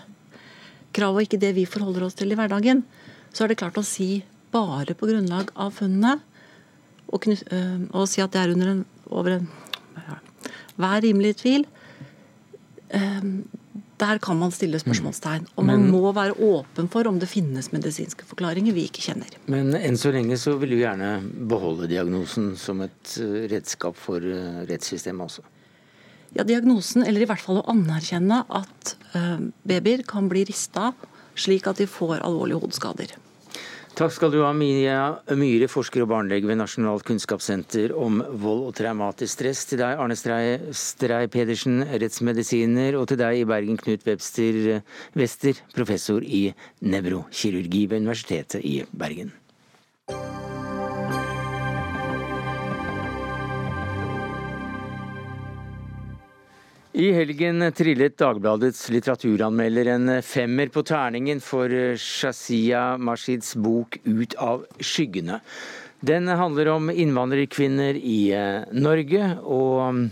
[0.97, 2.83] kravet, og ikke det vi forholder oss til i hverdagen.
[3.33, 6.19] Så er det klart å si bare på grunnlag av funnene,
[7.13, 8.83] og, øh, og si at det er under en,
[9.15, 9.47] over en
[10.77, 11.67] hver rimelig tvil,
[12.95, 13.29] øh,
[13.97, 15.47] der kan man stille spørsmålstegn.
[15.57, 19.39] Og man må være åpen for om det finnes medisinske forklaringer vi ikke kjenner.
[19.49, 21.15] Men enn så lenge så vil du gjerne
[21.49, 24.21] beholde diagnosen som et eh, redskap for
[24.69, 25.47] rettssystemet også?
[26.37, 30.91] Ja, diagnosen, eller i hvert fall å anerkjenne at eh, babyer kan bli rista
[31.37, 33.15] slik at de får alvorlige hodeskader.
[33.97, 38.75] Takk skal du ha, Mia Myhre, forsker og barnelege ved Nasjonalt kunnskapssenter om vold og
[38.77, 39.65] traumatisk stress.
[39.71, 43.01] Til deg, Arne Strei, Strei Pedersen, rettsmedisiner.
[43.01, 44.83] Og til deg i Bergen, Knut Webster,
[45.17, 46.51] Wester, professor i
[46.85, 49.33] nevrokirurgi ved Universitetet i Bergen.
[56.97, 61.69] I helgen trillet Dagbladets litteraturanmelder en femmer på terningen for
[62.01, 65.43] Shazia Mashids bok 'Ut av skyggene'.
[66.01, 70.09] Den handler om innvandrerkvinner i eh, Norge, og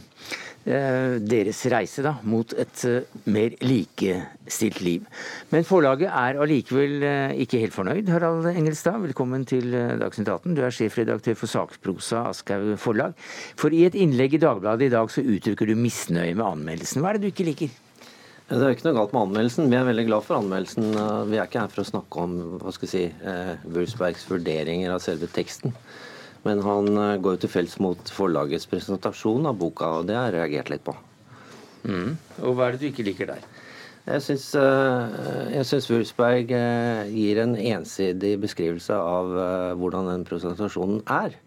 [0.65, 5.05] deres reise da, mot et eh, mer likestilt liv.
[5.53, 8.09] Men forlaget er allikevel eh, ikke helt fornøyd.
[8.09, 10.57] Harald Engelstad, velkommen til Dagsnytt 18.
[10.57, 13.17] Du er sjefredaktør for Saksprosa Aschhaug Forlag.
[13.61, 17.05] For i et innlegg i Dagbladet i dag så uttrykker du misnøye med anmeldelsen.
[17.05, 17.77] Hva er det du ikke liker?
[18.45, 19.69] Det er ikke noe galt med anmeldelsen.
[19.73, 20.91] Vi er veldig glad for anmeldelsen.
[21.31, 23.31] Vi er ikke her for å snakke om hva skal jeg si,
[23.73, 25.73] Wulfsbergs vurderinger av selve teksten.
[26.45, 30.29] Men han eh, går jo til felles mot forlagets presentasjon av boka, og det har
[30.29, 30.97] jeg reagert litt på.
[31.89, 32.17] Mm.
[32.45, 33.47] Og hva er det du ikke liker der?
[34.05, 39.33] Jeg syns, uh, Wulfsberg uh, gir en ensidig beskrivelse av
[39.81, 41.39] hvordan den presentasjonen er.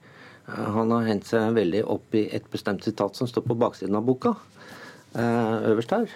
[0.48, 4.08] Han har hendt seg veldig opp i et bestemt sitat som står på baksiden av
[4.08, 4.34] boka.
[5.14, 6.08] øverst her.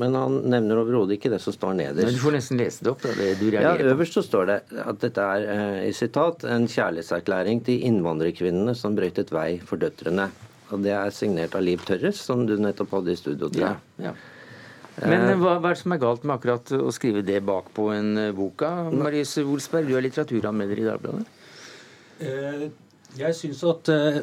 [0.00, 2.06] Men han nevner overhodet ikke det som står nederst.
[2.06, 3.02] Men Du får nesten lese det opp.
[3.04, 6.64] da, det du ja, Øverst så står det at dette er eh, i sitat, en
[6.64, 10.30] kjærlighetserklæring til innvandrerkvinnene som brøytet vei for døtrene.
[10.72, 13.50] Og Det er signert av Liv Tørres, som du nettopp hadde i studio.
[13.52, 14.14] til ja, ja.
[15.00, 17.68] Men eh, hva, hva, er det som er galt med akkurat å skrive det bak
[17.76, 18.70] på en uh, boka?
[18.92, 21.38] Marius Wolsberg, du er litteraturanmelder i Dagbladet.
[22.22, 22.66] Uh,
[23.18, 24.20] jeg syns at uh,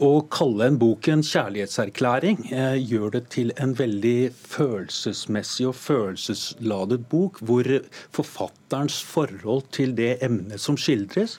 [0.00, 7.02] å kalle en bok en kjærlighetserklæring eh, gjør det til en veldig følelsesmessig og følelsesladet
[7.12, 7.68] bok, hvor
[8.16, 11.36] forfatterens forhold til det emnet som skildres,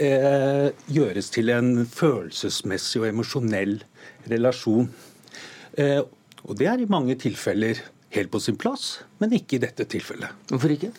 [0.00, 3.78] eh, gjøres til en følelsesmessig og emosjonell
[4.32, 4.88] relasjon.
[5.76, 6.00] Eh,
[6.42, 7.84] og det er i mange tilfeller
[8.16, 10.32] helt på sin plass, men ikke i dette tilfellet.
[10.48, 10.92] Hvorfor ikke?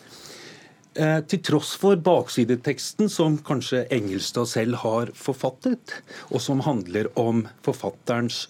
[0.93, 5.95] Eh, til tross for baksideteksten som kanskje Engelstad selv har forfattet,
[6.29, 8.47] og som handler om forfatterens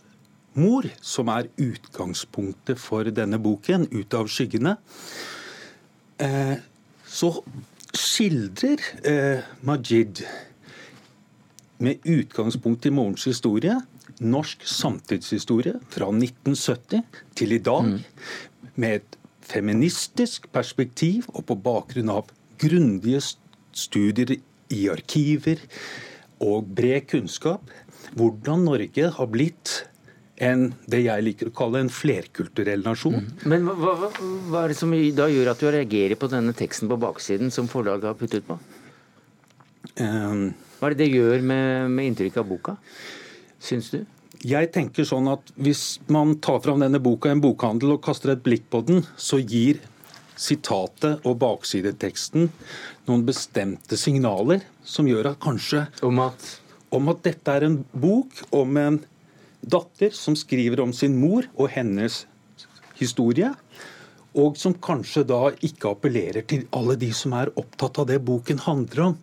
[0.59, 4.77] mor, som er utgangspunktet for denne boken, 'Ut av skyggene',
[6.19, 6.57] eh,
[7.07, 7.31] så
[7.93, 10.25] skildrer eh, Majid
[11.79, 13.81] med utgangspunkt i morens historie
[14.23, 17.03] norsk samtidshistorie fra 1970
[17.35, 17.99] til i dag, mm.
[18.75, 23.21] med et feministisk perspektiv og på bakgrunn av grundige
[23.73, 24.37] studier
[24.73, 25.61] i arkiver
[26.43, 27.65] og bred kunnskap,
[28.17, 29.83] hvordan Norge har blitt
[30.43, 33.21] en, det jeg liker å kalle en flerkulturell nasjon.
[33.21, 33.43] Mm.
[33.51, 34.09] Men hva, hva,
[34.49, 37.69] hva, er det som da gjør at du reagerer på denne teksten på baksiden som
[37.71, 38.57] forlaget har puttet på?
[39.99, 42.75] Um, hva er det det gjør med, med inntrykket av boka,
[43.61, 44.01] syns du?
[44.43, 48.33] Jeg tenker sånn at Hvis man tar fram denne boka i en bokhandel og kaster
[48.33, 49.79] et blikk på den, så gir
[50.39, 52.49] sitatet og baksideteksten
[53.07, 56.47] noen bestemte signaler som gjør at kanskje Om at?
[56.93, 58.99] Om at dette er en bok om en
[59.63, 62.23] datter som skriver om sin mor og hennes
[62.99, 63.53] historie.
[64.37, 68.61] Og som kanskje da ikke appellerer til alle de som er opptatt av det boken
[68.65, 69.15] handler om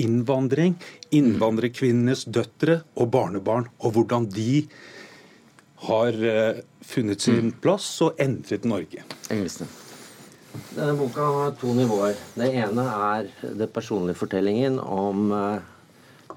[0.00, 0.74] innvandring,
[1.14, 4.64] innvandrerkvinnenes døtre og barnebarn, og hvordan de
[5.84, 7.56] har eh, funnet sin mm.
[7.64, 9.04] plass og endret Norge.
[9.32, 9.70] Engelsen.
[10.74, 12.18] Denne boka har to nivåer.
[12.38, 15.58] Det ene er det personlige fortellingen om uh,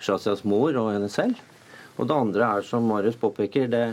[0.01, 1.37] Shazias mor og henne selv.
[1.97, 3.85] Og det andre er, som Marius påpeker, det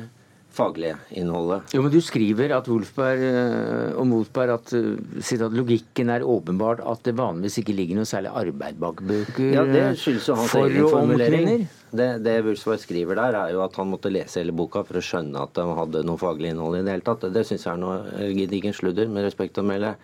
[0.54, 1.74] faglige innholdet.
[1.74, 6.82] Jo, men Du skriver at Wolfberg eh, om Wolfberg at, eh, at logikken er åpenbart
[6.84, 10.52] at det vanligvis ikke ligger noe særlig arbeid bak bøker ja, det skyldes jo hans
[10.52, 11.66] for egen formulering.
[11.94, 15.04] Det, det Wolfberg skriver der, er jo at han måtte lese hele boka for å
[15.04, 17.28] skjønne at den hadde noe faglig innhold i det hele tatt.
[17.34, 19.94] Det syns jeg er noe gedigen sludder, med respekt å melde.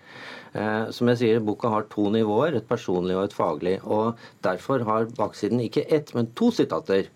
[0.53, 3.77] Eh, som jeg sier, Boka har to nivåer, et personlig og et faglig.
[3.85, 7.11] og Derfor har baksiden ikke ett, men to sitater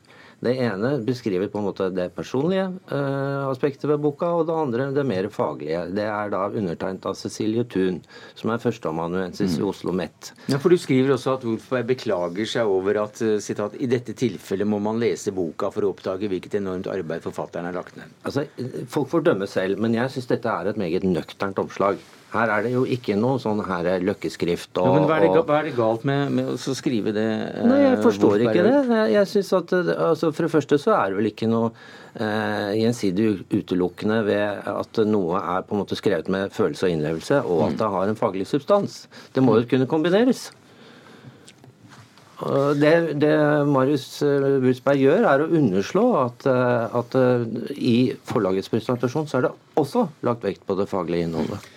[0.45, 4.89] det ene beskriver på en måte det personlige uh, aspektet ved boka, og det andre
[4.95, 5.85] det mer faglige.
[5.97, 8.01] Det er da undertegnet av Cecilie Thun,
[8.39, 9.61] som er førsteamanuensis mm.
[9.63, 10.33] i Oslo MET.
[10.53, 14.17] Ja, for Du skriver også at Wolfberg beklager seg over at eh, citat, i dette
[14.19, 18.13] tilfellet må man lese boka for å oppdage hvilket enormt arbeid forfatteren har lagt ned.
[18.27, 18.47] Altså,
[18.91, 22.03] Folk får dømme selv, men jeg syns dette er et meget nøkternt omslag.
[22.35, 25.43] Her er det jo ikke noe sånn her løkkeskrift og, ja, Men hva er, det,
[25.47, 27.27] hva er det, galt med, med å skrive det?
[27.63, 28.73] Nei, Jeg forstår ikke det.
[28.89, 29.75] Jeg, jeg synes at,
[30.09, 35.01] altså For det første så er det vel ikke noe eh, gjensidig utelukkende ved at
[35.07, 38.19] noe er på en måte skrevet med følelse og innlevelse, og at det har en
[38.19, 39.05] faglig substans.
[39.35, 40.49] Det må jo kunne kombineres.
[42.81, 42.91] Det,
[43.23, 43.31] det
[43.71, 47.15] Marius Wulsberg gjør, er å underslå at, at
[47.79, 51.71] i forlagets presentasjon så er det også lagt vekt på det faglige innholdet.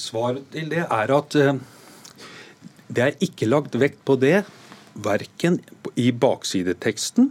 [0.00, 1.60] Svaret til det er at eh,
[2.90, 4.40] det er ikke lagt vekt på det,
[5.00, 5.60] verken
[6.00, 7.30] i baksideteksten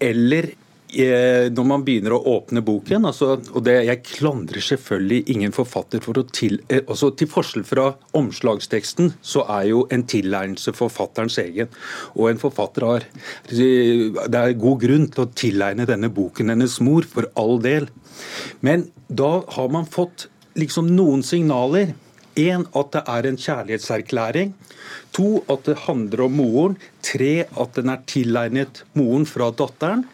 [0.00, 0.46] eller
[0.94, 6.02] eh, når man begynner å åpne boken, altså, og det, Jeg klandrer selvfølgelig ingen forfatter
[6.04, 6.60] for å til...
[6.68, 11.70] Eh, altså, til forskjell fra omslagsteksten, så er jo en tilegnelse forfatterens egen.
[12.14, 13.06] Og en forfatter har
[13.50, 17.90] Det er god grunn til å tilegne denne boken hennes mor, for all del.
[18.64, 21.94] Men da har man fått liksom noen signaler.
[22.38, 24.54] Én at det er en kjærlighetserklæring.
[25.16, 26.78] To at det handler om moren.
[27.04, 30.06] Tre at den er tilegnet moren fra datteren.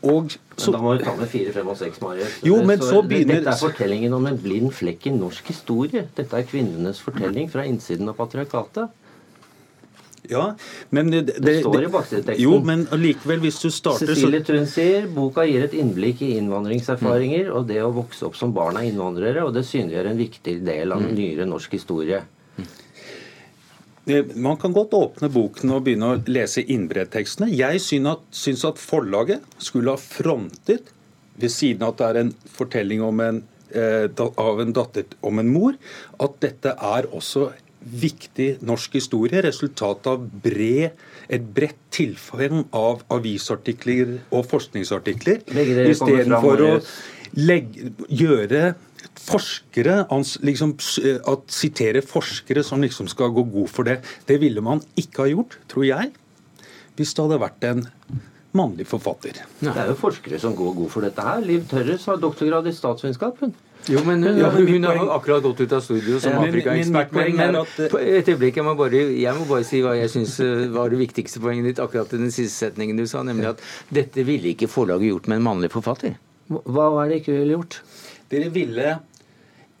[0.00, 2.38] Og så, men da må vi ta med fire, fem og seks, Marius.
[2.44, 3.42] Jo, men så begynner...
[3.42, 6.06] Dette er fortellingen om en blind flekk i norsk historie.
[6.16, 8.96] Dette er kvinnenes fortelling fra innsiden av patriarkatet.
[10.28, 10.54] Ja,
[10.90, 12.42] men det, det, det står i baksideteksten.
[12.44, 17.48] Jo, men likevel, hvis du starter Cecilie Thun sier boka gir et innblikk i innvandringserfaringer
[17.48, 17.54] mm.
[17.56, 20.92] og det å vokse opp som barn av innvandrere, og det synliggjør en viktig del
[20.92, 21.14] av mm.
[21.16, 22.20] nyere norsk historie.
[24.34, 27.50] Man kan godt åpne boken og begynne å lese innbredtekstene.
[27.52, 30.92] Jeg syns at forlaget skulle ha frontet,
[31.40, 35.38] ved siden av at det er en fortelling om en, eh, av en datter om
[35.38, 35.76] en mor,
[36.20, 39.42] at dette er også viktig norsk historie.
[39.44, 45.42] Resultatet av bred, et bredt tilfang av avisartikler og forskningsartikler.
[45.90, 46.70] Istedenfor å
[47.38, 48.74] legge, gjøre
[49.20, 50.02] forskere,
[50.46, 50.74] liksom,
[51.30, 54.00] at sitere forskere som liksom skal gå god for det.
[54.28, 56.12] Det ville man ikke ha gjort, tror jeg,
[56.98, 57.86] hvis det hadde vært en
[58.56, 59.42] mannlig forfatter.
[59.60, 61.42] Det er jo forskere som går god for dette her.
[61.46, 63.44] Liv Tørres har doktorgrad i statsvitenskap.
[63.88, 67.14] Jo, men hun, ja, hun har akkurat gått ut av studio som ja, Afrika-ekspert.
[67.16, 70.36] Men, men, men et øyeblikk, jeg må, bare, jeg må bare si hva jeg syns
[70.44, 73.64] eh, var det viktigste poenget ditt akkurat i den siste setningen du sa, nemlig at
[73.88, 76.18] dette ville ikke forlaget gjort med en mannlig forfatter.
[76.50, 77.80] Hva var det ikke ville gjort?
[78.30, 78.98] Dere ville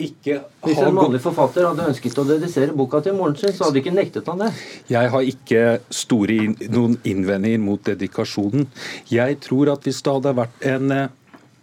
[0.00, 3.76] ikke Hvis en mannlig forfatter hadde ønsket å dedisere boka til moren sin, så hadde
[3.76, 4.50] de ikke nektet han det.
[4.88, 6.38] Jeg har ikke store,
[6.72, 8.64] noen innvendinger mot dedikasjonen.
[9.12, 11.10] Jeg tror at hvis det hadde vært en eh,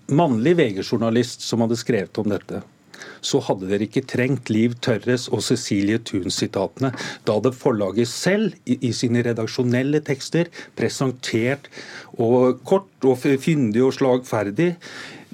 [0.08, 2.64] mannlig VG-journalist som hadde skrevet om dette,
[3.22, 6.94] så hadde dere ikke trengt Liv Tørres og Cecilie Thun-sitatene.
[7.26, 11.70] Da hadde forlaget selv i, i, sine redaksjonelle tekster presentert
[12.18, 14.74] og kort og fyndig og slagferdig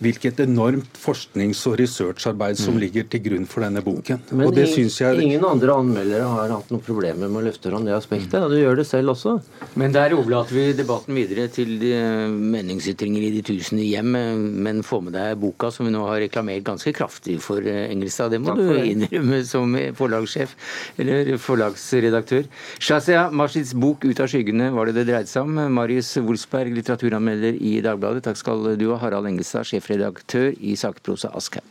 [0.03, 2.79] hvilket enormt forsknings- og researcharbeid som mm.
[2.83, 4.21] ligger til grunn for denne boken.
[4.31, 5.19] Men og det synes jeg...
[5.23, 8.37] ingen andre anmeldere har hatt noen problemer med å løfte fram det aspektet.
[8.41, 9.35] og Du gjør det selv også.
[9.79, 11.93] Men der overlater vi debatten videre til de
[12.31, 14.17] meningsytringer i de tusende hjem.
[14.65, 18.33] Men få med deg boka, som vi nå har reklamert ganske kraftig for, eh, Engelstad.
[18.33, 20.55] Det må du innrømme som forlagssjef,
[20.99, 22.47] eller forlagsredaktør.
[22.79, 25.73] Shazia Mashids bok 'Ut av skyggene' var det det dreide seg om.
[25.73, 28.23] Marius Wolfsberg, litteraturanmelder i Dagbladet.
[28.23, 29.03] Takk skal du ha.
[29.03, 31.63] Harald Engelstad, sjef sjefredaktør i Sakprosa Aschhaug.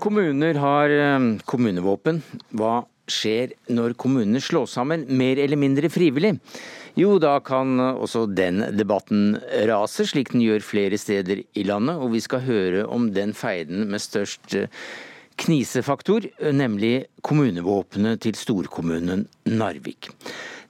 [0.00, 2.22] Kommuner har eh, kommunevåpen.
[2.56, 6.38] Hva skjer når kommunene slås sammen, mer eller mindre frivillig?
[6.96, 9.36] Jo, da kan også den debatten
[9.68, 12.00] rase, slik den gjør flere steder i landet.
[12.00, 14.72] Og vi skal høre om den feiden med størst eh,
[15.40, 20.10] knisefaktor, nemlig kommunevåpenet til storkommunen Narvik.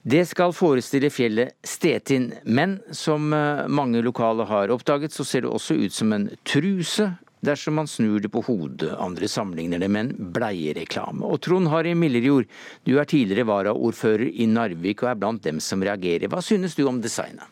[0.01, 5.51] Det skal forestille fjellet Stetin, men som eh, mange lokale har oppdaget, så ser det
[5.53, 7.11] også ut som en truse
[7.45, 8.95] dersom man snur det på hodet.
[8.97, 11.21] Andre sammenligner det med en bleiereklame.
[11.21, 12.49] Og Trond Harry Millerjord,
[12.85, 16.29] du er tidligere varaordfører i Narvik og er blant dem som reagerer.
[16.33, 17.45] Hva synes du om designet?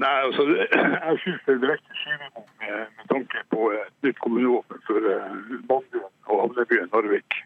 [0.00, 0.48] Nei, altså,
[1.08, 5.12] Jeg synes det er direkte skivebom med, med, tanke på et nytt kommunevåpen for
[5.68, 7.42] Bandøen eh, og havnebyen Narvik.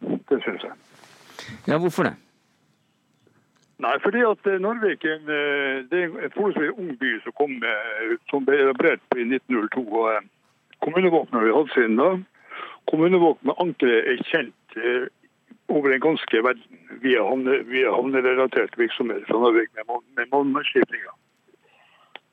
[0.00, 0.76] Det synes jeg.
[1.66, 2.14] Ja, Hvorfor det?
[3.84, 7.34] Nei, fordi at eh, Narvik er en, eh, det er en forholdsvis ung by som,
[7.36, 7.58] kom,
[8.30, 9.84] som ble etablert i 1902.
[9.84, 10.32] og
[10.84, 12.08] Kommunevåpenet har vi hatt siden da.
[12.88, 14.80] Kommunevåpenet ankeret er kjent
[15.68, 21.14] over den ganske verden via, havne, via havnerelatert virksomhet fra Narvik med, med malmskipninger.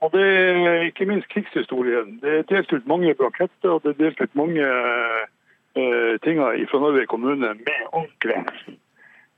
[0.03, 2.19] Og det er ikke minst krigshistorien.
[2.21, 6.41] Det er delt ut mange braketter og det er delt ut mange eh, ting
[6.71, 8.39] fra Narvik kommune med ordentlig.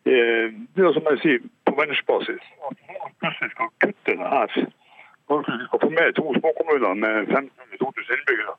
[0.06, 2.44] Uh, det er som jeg sier, på verdensbasis.
[2.70, 4.50] At man plutselig skal kutte det her.
[5.26, 8.56] Vi skal få med to småkommuner med 1500-2000 innbyggere.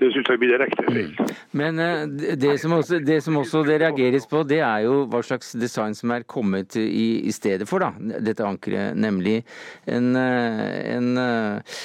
[0.00, 1.12] Det syns jeg blir direkte feil.
[1.14, 1.34] Mm.
[1.60, 2.00] Men eh,
[2.40, 5.94] det som, også, det som, også, det reageres på, det er jo hva slags design
[5.94, 8.98] som er kommet i, i stedet for da, dette ankeret.
[8.98, 9.42] Nemlig
[9.86, 11.78] en, eh, en eh,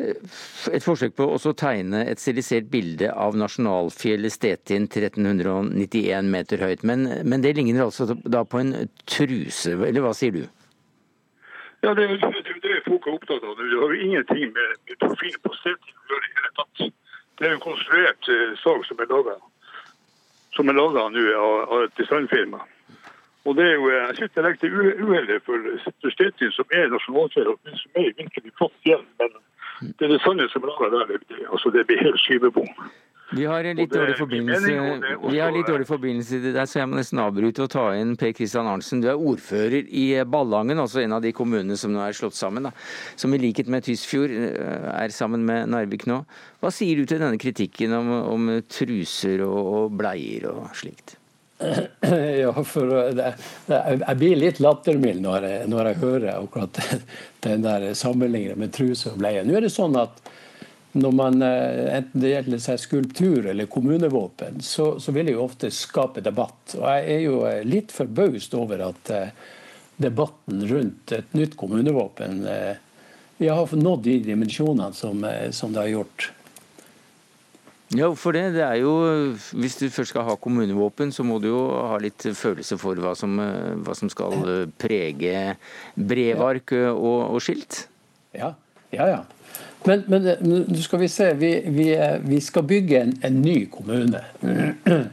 [0.00, 6.82] et forsøk på å tegne et stilisert bilde av nasjonalfjellet Stetin 1391 meter høyt.
[6.82, 8.74] Men, men, det ligner altså da på en
[9.06, 10.44] truse, eller hva sier du?
[11.84, 13.56] Ja, Det er det folk er opptatt av.
[13.60, 16.86] Det har jo ingenting med, med profil på Stetin å gjøre i det hele tatt.
[17.34, 19.34] Det er en konstruert uh, sak som er laga
[20.54, 22.60] som er laga nå av, et designfirma.
[23.44, 24.68] Og det er jo, Jeg syns det er direkte
[25.04, 29.02] uheldig for Stetin, som er nasjonalfjell, som er virkelig flott fjell.
[29.20, 29.34] Men
[29.80, 32.70] det designet som lager der, det, altså det blir helt skivebom.
[33.34, 34.72] Vi har litt dårlig forbindelse
[35.32, 38.34] Vi har litt dårlig forbindelse der, så jeg må nesten avbryte og ta inn Per
[38.36, 39.00] Kristian Arntzen.
[39.02, 42.68] Du er ordfører i Ballangen, altså en av de kommunene som nå er slått sammen.
[42.68, 42.74] Da.
[43.16, 46.20] Som i likhet med Tysfjord eh, er sammen med Narvik nå.
[46.62, 51.16] Hva sier du til denne kritikken om, om truser og, og, bleier og slikt?
[52.40, 53.34] Ja, for det,
[53.66, 56.80] det, Jeg blir litt lattermild når, når, jeg hører akkurat
[57.46, 59.44] den der sammenligningen med truse og bleie.
[59.46, 60.22] Nå er det sånn at
[60.94, 65.42] når man, eh, enten det gjelder seg skulptur eller kommunevåpen, så, så, vil det jo
[65.42, 66.76] ofte skape debatt.
[66.78, 69.32] Og jeg er jo eh, litt forbaust over at eh,
[69.98, 72.42] debatten rundt et nytt kommunevåpen
[73.38, 75.22] vi har nådd de dimensjonene som,
[75.54, 76.26] som, det har gjort.
[77.92, 78.94] Ja, for det, det er jo,
[79.52, 81.60] Hvis du først skal ha kommunevåpen, så må du jo
[81.90, 83.36] ha litt følelse for hva som,
[83.84, 85.54] hva som skal prege
[85.94, 87.84] brevark og, og skilt.
[88.34, 88.54] Ja,
[88.94, 89.10] ja.
[89.12, 89.22] ja.
[89.84, 91.28] Men, men nå skal vi se.
[91.36, 91.90] Vi, vi,
[92.24, 94.24] vi skal bygge en, en, ny kommune.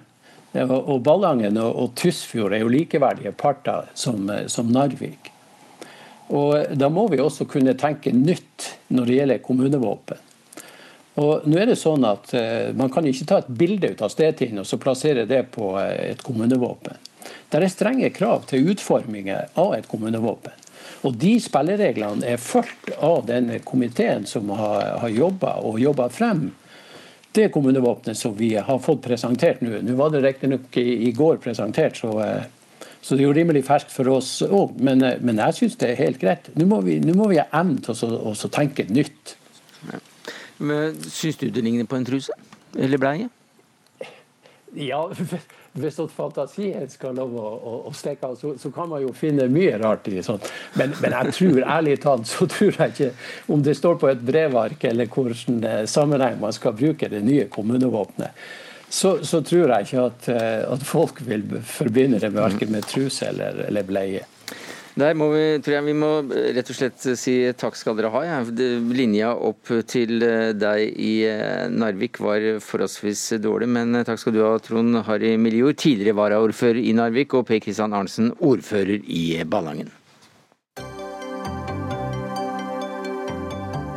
[0.52, 5.30] Og Ballangen og, og Tysfjord er jo likeverdige parter som, som, Narvik.
[6.36, 10.20] Og Da må vi også kunne tenke nytt når det gjelder kommunevåpen.
[11.20, 14.14] Og nå er det sånn at uh, Man kan ikke ta et bilde ut av
[14.14, 16.96] Stetin og så plassere det på uh, et kommunevåpen.
[17.52, 20.56] Det er strenge krav til utforminger av et kommunevåpen.
[21.08, 26.50] Og De spillereglene er fulgt av den komiteen som har, har jobba og jobba frem
[27.32, 29.78] det kommunevåpenet som vi har fått presentert nå.
[29.82, 33.64] Nå var det riktignok i, i går presentert, så, eh, så, det er jo rimelig
[33.68, 34.76] ferskt for oss òg.
[34.84, 36.52] Men, men, jeg syns det er helt greit.
[36.60, 39.38] Nå må vi, nå må vi ha evne til å tenke nytt.
[39.88, 40.02] Ja.
[40.62, 42.36] Syns du det ligner på en truse?
[42.78, 43.30] Eller bleie?
[44.78, 45.02] Ja,
[45.74, 49.48] hvis fantasien skal lov å, å, å stikke av, så, så, kan man jo finne
[49.52, 50.48] mye rart i sånt.
[50.80, 54.26] Men, men, jeg tror ærlig talt så tror jeg ikke om det står på et
[54.28, 58.36] brevark eller hvilken eh, sammenheng man skal bruke det nye kommunevåpenet.
[58.92, 62.88] Så, så tror jeg ikke at, eh, at, folk vil forbinde det med verken med
[62.92, 64.28] truse eller, eller bleie.
[65.02, 68.22] Der må vi, tror jeg vi må rett og slett si takk skal dere ha.
[68.28, 68.38] Ja.
[68.46, 74.36] Linja opp til eh, deg i eh, Narvik var forholdsvis dårlig, men eh, takk skal
[74.36, 79.42] du ha, Trond Harry Miljord, tidligere varaordfører i Narvik, og Per Kristian Arnsen, ordfører i
[79.42, 79.90] Ballangen.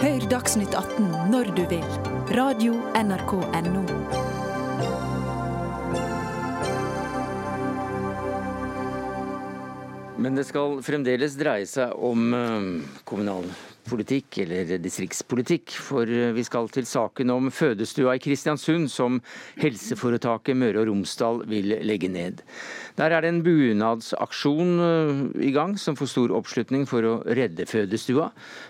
[0.05, 1.89] Hør Dagsnytt 18 når du vil.
[2.33, 4.24] Radio NRK Radio.nrk.no.
[10.25, 15.77] Men det skal fremdeles dreie seg om kommunalpolitikk kommunal politikk, eller distriktspolitikk.
[15.85, 19.21] For eh, vi skal til saken om fødestua i Kristiansund, som
[19.61, 22.43] helseforetaket Møre og Romsdal vil legge ned.
[22.95, 27.67] Der er det en bunadsaksjon eh, i gang, som får stor oppslutning for å redde
[27.67, 28.29] fødestua.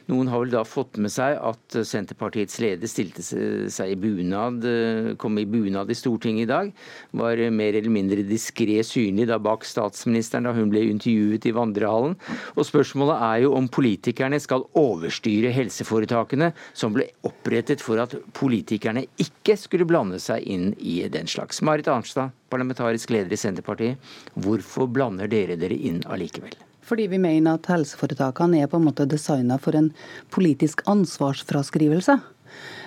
[0.08, 5.10] Noen har vel da fått med seg at Senterpartiets leder stilte seg i bunad, eh,
[5.20, 6.72] kom i bunad i Stortinget i dag.
[7.20, 12.16] Var mer eller mindre diskré synlig da bak statsministeren da hun ble intervjuet i vandrehallen.
[12.56, 19.04] Og spørsmålet er jo om politikerne skal overstyre helseforetakene, som ble opprettet for at politikerne
[19.20, 21.60] ikke skulle blande seg inn i den slags.
[21.60, 24.14] Marit Arnstad, parlamentarisk leder i Senterpartiet.
[24.38, 26.54] Hvorfor blander dere dere inn allikevel?
[26.84, 29.90] Fordi vi mener at helseforetakene er på en måte designa for en
[30.34, 32.18] politisk ansvarsfraskrivelse.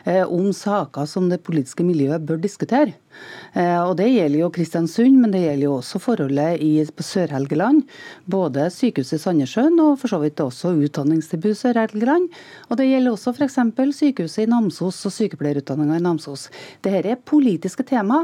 [0.07, 2.93] Eh, om saker som det politiske miljøet bør diskutere.
[3.53, 7.81] Eh, og Det gjelder jo Kristiansund, men det gjelder jo også forholdet i, på Sør-Helgeland.
[8.23, 12.29] Både sykehuset i Sandnessjøen og for så vidt også utdanningstilbud Sør-Helgeland.
[12.69, 13.59] Og det gjelder også f.eks.
[13.99, 16.47] sykehuset i Namsos og sykepleierutdanninga i Namsos.
[16.81, 18.23] Dette er politiske tema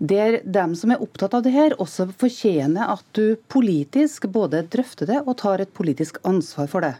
[0.00, 5.06] der dem som er opptatt av det her, også fortjener at du politisk både drøfter
[5.06, 6.96] det og tar et politisk ansvar for det.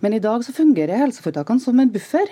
[0.00, 2.30] Men i dag så fungerer helseforetakene som en buffer,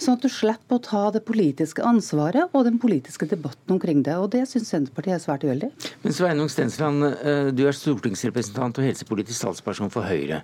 [0.00, 4.16] sånn at du slipper å ta det politiske ansvaret og den politiske debatten omkring det.
[4.18, 5.70] Og Det syns Senterpartiet er svært uheldig.
[6.02, 10.42] Men Sveinung Stensland, eh, du er stortingsrepresentant og helsepolitisk talsperson for Høyre.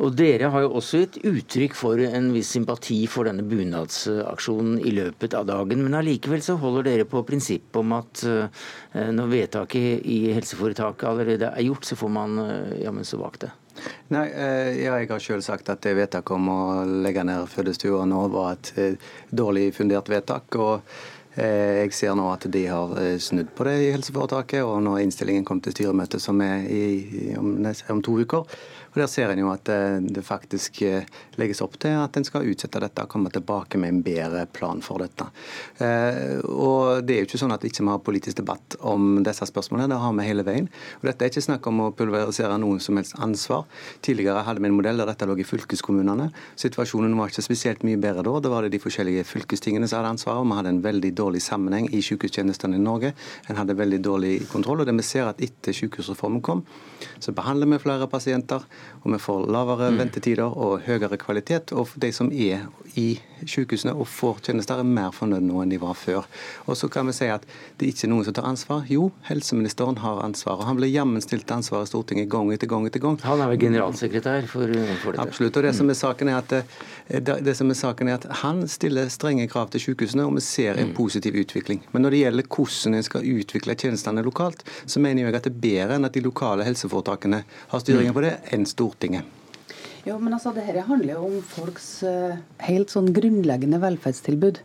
[0.00, 4.94] Og Dere har jo også gitt uttrykk for en viss sympati for denne bunadsaksjonen i
[4.96, 5.84] løpet av dagen.
[5.84, 11.52] Men allikevel så holder dere på prinsippet om at eh, når vedtaket i helseforetaket allerede
[11.52, 13.52] er gjort, så får man eh, jammen så bak det.
[14.08, 16.62] Nei, eh, ja, Jeg har selv sagt at det vedtaket om å
[17.04, 20.56] legge ned fødestua nå var et eh, dårlig fundert vedtak.
[20.56, 20.80] og
[21.34, 25.44] eh, jeg ser nå at de har snudd på det i helseforetaket, og når innstillingen
[25.44, 28.46] kom til styremøtet som er i, om, om to uker,
[28.96, 31.04] og Der ser en jo at eh, det faktisk eh,
[31.36, 34.80] legges opp til at en skal utsette dette og komme tilbake med en bedre plan
[34.80, 35.26] for dette.
[35.84, 39.44] Eh, og Det er jo ikke sånn at vi ikke har politisk debatt om disse
[39.50, 39.90] spørsmålene.
[39.92, 40.70] Det har vi hele veien.
[41.02, 43.66] Og Dette er ikke snakk om å pulverisere noen som helst ansvar.
[44.00, 46.30] Tidligere hadde vi en modell der dette lå i fylkeskommunene.
[46.56, 48.38] Situasjonen var ikke spesielt mye bedre da.
[48.40, 50.48] Da var det de forskjellige fylkestingene som hadde ansvaret.
[50.48, 53.12] Vi hadde en veldig dårlig sammenheng i sykehustjenestene i Norge.
[53.50, 54.80] En hadde veldig dårlig kontroll.
[54.80, 56.64] og det vi ser at Etter sykehusreformen kom,
[57.20, 58.64] så behandler vi flere pasienter
[59.02, 60.00] og vi får lavere mm.
[60.02, 61.72] ventetider og høyere kvalitet.
[61.76, 62.66] Og de som er
[62.96, 66.26] i sykehusene og får tjenester, er mer fornøyd nå enn de var før.
[66.66, 67.44] Og så kan vi si at
[67.76, 68.86] det er ikke noen som tar ansvar.
[68.90, 70.62] Jo, helseministeren har ansvar.
[70.62, 73.18] Og han ble jammen stilt til ansvar i Stortinget gang etter gang etter gang.
[73.26, 74.72] Han er vel generalsekretær for,
[75.02, 75.26] for dette?
[75.26, 75.60] Absolutt.
[75.60, 76.56] Og det som, saken er at,
[77.28, 80.44] det, det som er saken er at han stiller strenge krav til sykehusene, og vi
[80.46, 80.96] ser en mm.
[80.96, 81.84] positiv utvikling.
[81.92, 85.54] Men når det gjelder hvordan en skal utvikle tjenestene lokalt, så mener jeg at det
[85.54, 88.16] er bedre enn at de lokale helseforetakene har styringen mm.
[88.16, 89.24] på det, enn Stortinget.
[90.06, 94.60] Jo, men altså, Dette handler jo om folks uh, helt sånn grunnleggende velferdstilbud.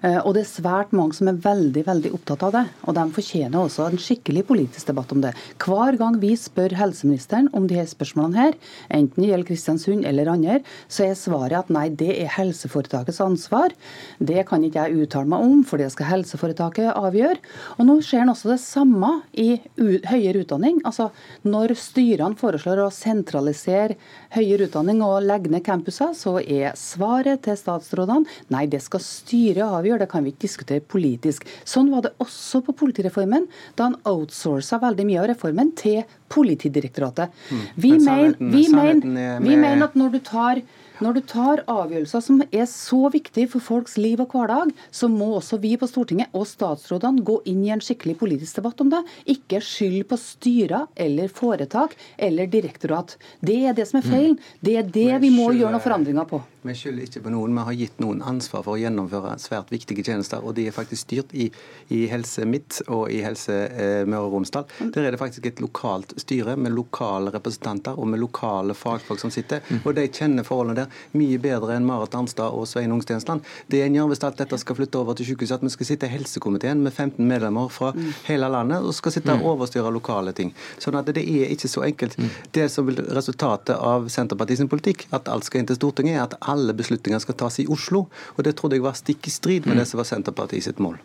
[0.00, 2.62] Uh, og det er svært mange som er veldig veldig opptatt av det.
[2.88, 5.34] Og de fortjener også en skikkelig politisk debatt om det.
[5.60, 8.56] Hver gang vi spør helseministeren om de her spørsmålene her,
[8.96, 10.56] enten det gjelder Kristiansund eller andre,
[10.88, 13.76] så er svaret at nei, det er helseforetakets ansvar.
[14.16, 17.42] Det kan ikke jeg uttale meg om, for det skal helseforetaket avgjøre.
[17.76, 20.80] Og nå skjer også det samme i høyere utdanning.
[20.88, 21.10] Altså
[21.44, 24.00] når styrene foreslår å sentralisere
[24.32, 29.02] høyere utdanning utdanning og legge ned campuser, så er svaret til statsrådene nei, det skal
[29.02, 31.46] styret avgjøre, det kan vi ikke diskutere politisk.
[31.64, 37.32] Sånn var det også på politireformen, da han outsourca veldig mye av reformen til Politidirektoratet.
[37.48, 37.60] Mm.
[37.74, 40.60] Vi, mener, vi, mener, vi mener at når du tar
[41.04, 45.30] når du tar avgjørelser som er så viktige for folks liv og hverdag, så må
[45.36, 49.04] også vi på Stortinget og statsrådene gå inn i en skikkelig politisk debatt om det.
[49.30, 53.16] Ikke skyld på styrer eller foretak eller direktorat.
[53.40, 54.38] Det er det som er feilen.
[54.38, 54.54] Mm.
[54.66, 56.42] Det er det vi må gjøre noen forandringer på.
[56.66, 57.54] Vi skylder ikke på noen.
[57.54, 60.42] Vi har gitt noen ansvar for å gjennomføre svært viktige tjenester.
[60.42, 61.46] Og de er faktisk styrt i,
[61.94, 64.66] i Helse Midt og i Helse eh, Møre og Romsdal.
[64.82, 64.90] Mm.
[64.96, 69.32] Der er det faktisk et lokalt styre med lokale representanter og med lokale fagfolk som
[69.32, 69.62] sitter.
[69.70, 69.84] Mm.
[69.84, 70.87] Og de kjenner forholdene der
[71.18, 73.44] mye bedre enn Marit Arnstad og Svein Stensland.
[73.70, 76.08] Det en gjør hvis alt dette skal flytte over til sykehuset, at vi skal sitte
[76.08, 78.08] i helsekomiteen med 15 medlemmer fra mm.
[78.28, 80.54] hele landet og skal sitte og overstyre lokale ting.
[80.82, 82.18] Sånn at det er ikke så enkelt.
[82.54, 86.38] Det som vil resultatet av Senterpartiets politikk, at alt skal inn til Stortinget, er at
[86.52, 88.06] alle beslutninger skal tas i Oslo.
[88.36, 89.82] Og Det trodde jeg var stikk i strid med mm.
[89.82, 90.98] det som var Senterpartiet sitt mål.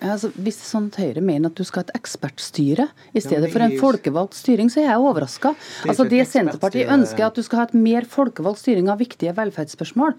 [0.00, 3.64] Altså, hvis sånt Høyre mener at du skal ha et ekspertstyre i stedet ja, for
[3.64, 5.52] en folkevalgt styring, så er jeg overraska.
[5.84, 10.16] Altså, det Senterpartiet ønsker, at du skal ha et mer folkevalgt styring av viktige velferdsspørsmål.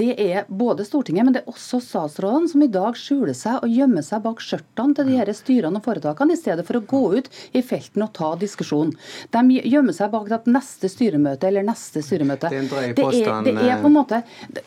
[0.00, 3.74] Det er både Stortinget, men det er også statsrådene som i dag skjuler seg og
[3.74, 7.02] gjemmer seg bak skjørtene til de her styrene og foretakene, i stedet for å gå
[7.18, 8.94] ut i felten og ta diskusjon.
[9.34, 12.48] De gjemmer seg bak at neste styremøte eller neste styremøte.
[12.48, 14.22] Det er, det er, det er på en måte,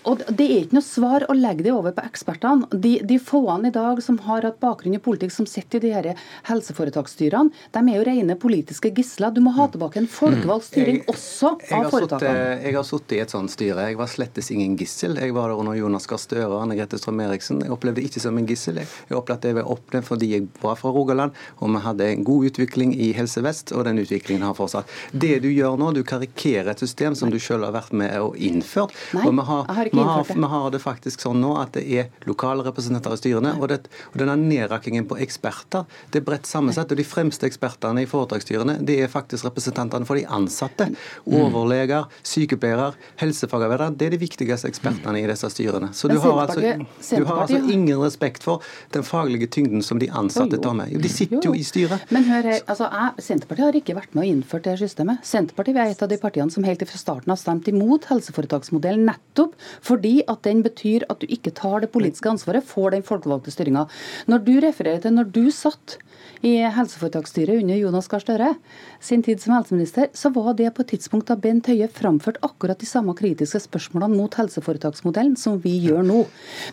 [0.06, 2.70] og det er ikke noe svar å legge det over på ekspertene.
[2.72, 5.94] De, de få i dag som har hatt bakgrunn i politikk, som sitter i de
[5.96, 6.10] her
[6.50, 9.34] helseforetaksstyrene, de er jo rene politiske gisler.
[9.34, 12.60] Du må ha tilbake en folkevalgt styring også av foretakene.
[12.62, 13.88] Jeg har sittet i et sånt styre.
[13.92, 15.18] Jeg var slettes ingen gissel.
[15.22, 17.64] Jeg var der under Jonas Gahr Støre og Anne Grete Strøm-Eriksen.
[17.66, 18.82] Jeg opplevde det ikke som en gissel.
[18.82, 22.26] Jeg opplevde at jeg var oppnevnt fordi jeg var fra Rogaland, og vi hadde en
[22.28, 24.90] god utvikling i Helse Vest, og den utviklingen har fortsatt.
[25.12, 28.38] Det du gjør nå, du karikerer et system som du selv har vært med og
[28.38, 28.96] innført.
[29.16, 30.38] Nei, og vi har, har vi har, det.
[30.38, 33.56] vi har det faktisk sånn nå at det er lokale representanter i styrene.
[33.60, 33.82] Og, det,
[34.12, 36.92] og denne nedrakkingen på eksperter, det er bredt sammensatt.
[36.92, 40.90] Og de fremste ekspertene i foretaksstyrene, det er faktisk representantene for de ansatte.
[41.26, 43.92] Overleger, sykepleiere, helsefagarbeidere.
[43.98, 45.92] Det er de viktigste ekspertene i disse styrene.
[45.96, 48.66] Så du har, altså, du har altså ingen respekt for
[48.96, 50.94] den faglige tyngden som de ansatte tar med.
[51.02, 52.04] De sitter jo i styret.
[52.14, 55.22] Men hør her, altså jeg, Senterpartiet har ikke vært med og innført det systemet.
[55.28, 59.56] Senterpartiet er et av de partiene som helt fra starten har stemt imot helseforetaksmodellen, nettopp
[59.86, 63.86] fordi at den betyr at du ikke tar det politiske ansvaret for den folkevalgte styringa.
[64.32, 65.98] Når du refererer til når du satt
[66.42, 68.54] i helseforetaksstyret under Jonas Gahr Støre
[69.02, 72.80] sin tid som helseminister, så var det på et tidspunkt da Bent Høie framførte akkurat
[72.82, 76.20] de samme kritiske spørsmålene mot helseforetaksmodellen som vi gjør nå.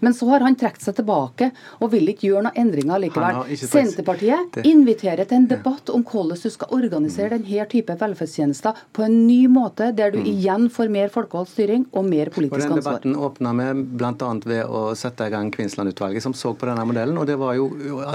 [0.05, 1.51] Men så har han trukket seg tilbake
[1.81, 3.41] og vil ikke gjøre noen endringer likevel.
[3.61, 9.19] Senterpartiet inviterer til en debatt om hvordan du skal organisere denne type velferdstjenester på en
[9.27, 13.01] ny måte, der du igjen får mer folkeholdt styring og mer Og politisk den ansvar.
[13.01, 13.69] debatten åpna vi
[14.01, 14.33] bl.a.
[14.49, 17.21] ved å sette i gang Kvinnsland-utvalget, som så på denne modellen.
[17.21, 17.71] Og det var jo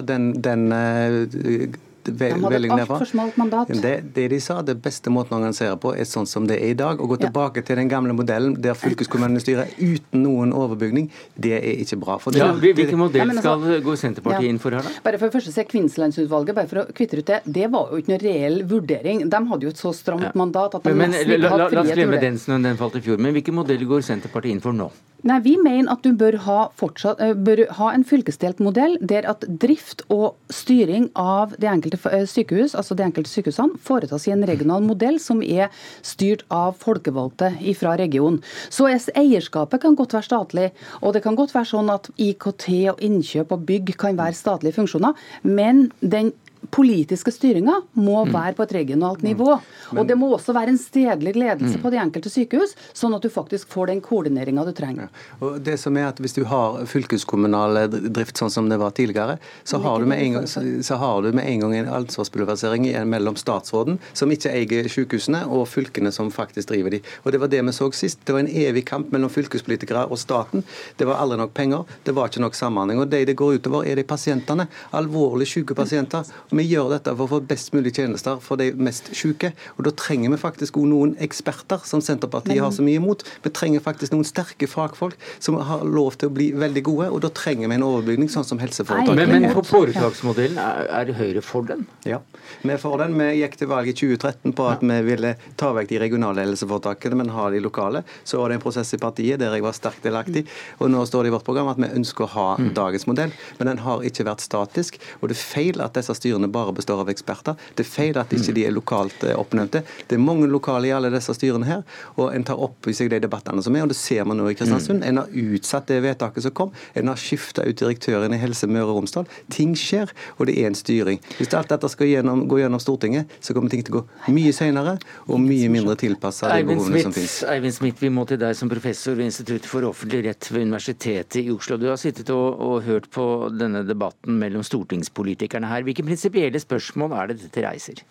[0.06, 1.68] den, den eh,
[2.04, 3.70] De hadde et altfor smalt mandat.
[3.80, 6.74] Det, det de sa, det beste måten å organisere på er sånn som det er
[6.74, 7.00] i dag.
[7.00, 11.08] Å gå tilbake til den gamle modellen der fylkeskommunene styrer uten noen overbygning,
[11.40, 12.18] det er ikke bra.
[12.20, 14.50] For det, Ja, hvilken modell ja, altså- skal gå Senterpartiet Ja.
[14.50, 14.90] inn for her, da?
[15.06, 18.02] Bare for å første se Kvinnslandsutvalget, bare for å kvitte ut det, det var jo
[18.04, 19.24] ikke noe reell vurdering.
[19.30, 21.50] De hadde jo et så stramt mandat at de Men, men nesten la, ikke la,
[21.50, 23.18] hadde la oss frihet til å glemme den snøen, den falt i fjor.
[23.18, 24.92] Men hvilken modell går Senterpartiet inn for nå?
[25.24, 29.24] Nei, Vi mener at du bør ha, fortsatt, eh, bør ha en fylkesdelt modell der
[29.30, 34.34] at drift og styring av de enkelte eh, sykehus, altså de enkelte sykehusene, foretas i
[34.36, 35.72] en regional modell som er
[36.04, 38.42] styrt av folkevalgte fra regionen.
[38.68, 40.70] Så er eierskapet kan godt være statlig,
[41.00, 44.76] og det kan godt være sånn at IKT og innkjøp og bygg kan være statlige
[44.76, 45.16] funksjoner,
[45.48, 46.34] men den
[46.74, 49.50] politiske styringa må være på et regionalt nivå.
[49.94, 53.30] Og det må også være en stedlig ledelse på de enkelte sykehus, sånn at du
[53.34, 55.12] faktisk får den koordineringa du trenger.
[55.40, 59.38] Og det som er at Hvis du har fylkeskommunal drift sånn som det var tidligere,
[59.68, 62.88] så har du med en gang, så, så har du med en, gang en ansvarspulverisering
[63.10, 67.02] mellom statsråden, som ikke eier sykehusene, og fylkene som faktisk driver de.
[67.24, 68.24] Og Det var det vi så sist.
[68.24, 70.64] Det var en evig kamp mellom fylkespolitikere og staten.
[70.98, 73.04] Det var aldri nok penger, det var ikke nok samhandling.
[73.04, 74.68] Og De det går utover, er de pasientene.
[74.96, 76.24] Alvorlig syke pasienter.
[76.50, 79.52] Og Vi gjør dette for å få best mulig tjenester for de mest syke.
[79.76, 83.26] Og Da trenger vi faktisk også noen eksperter, som Senterpartiet har så mye imot.
[83.44, 87.20] Vi trenger faktisk noen sterke fagfolk som har lov til å bli veldig gode, og
[87.26, 89.20] da trenger vi en overbygning, sånn som helseforetaket.
[89.20, 91.84] Men, men for foretaksmodellen, er, er Høyre for den?
[92.08, 92.22] Ja,
[92.62, 93.18] vi er for den.
[93.20, 97.20] Vi gikk til valg i 2013 på at vi ville ta vekk de regionale helseforetakene,
[97.20, 98.06] men ha de lokale.
[98.24, 100.46] Så var det en prosess i partiet der jeg var sterkt delaktig.
[100.80, 102.48] Og nå står det i vårt program at vi ønsker å ha
[102.80, 105.02] dagens modell, men den har ikke vært statisk.
[105.20, 107.58] Og det er feil at disse styrene bare består av eksperter.
[107.76, 109.84] Det er feil at ikke de er lokalt eh, oppnevnte.
[110.08, 111.84] Det er mange lokale i alle disse styrene her,
[112.16, 114.52] og en tar opp i seg de debattene som er, og det ser man nå
[114.52, 115.04] i Kristiansund.
[115.08, 116.74] En har utsatt det vedtaket som kom.
[117.00, 119.28] En har skifta ut direktøren i Helse Møre og Romsdal.
[119.54, 121.22] Ting skjer, og det er en styring.
[121.40, 124.54] Hvis alt dette skal gjennom, gå gjennom Stortinget, så kommer ting til å gå mye
[124.56, 124.98] senere
[125.28, 127.36] og mye mindre tilpassa de behovene behovene som finnes.
[127.50, 131.40] Eivind Smith, vi må til deg som professor ved Institutt for offentlig rett ved Universitetet
[131.42, 131.78] i Oslo.
[131.82, 135.86] Du har sittet og, og hørt på denne debatten mellom stortingspolitikerne her.
[135.88, 136.06] Hvilke
[136.44, 138.04] prinsipielle spørsmål er det dette reiser?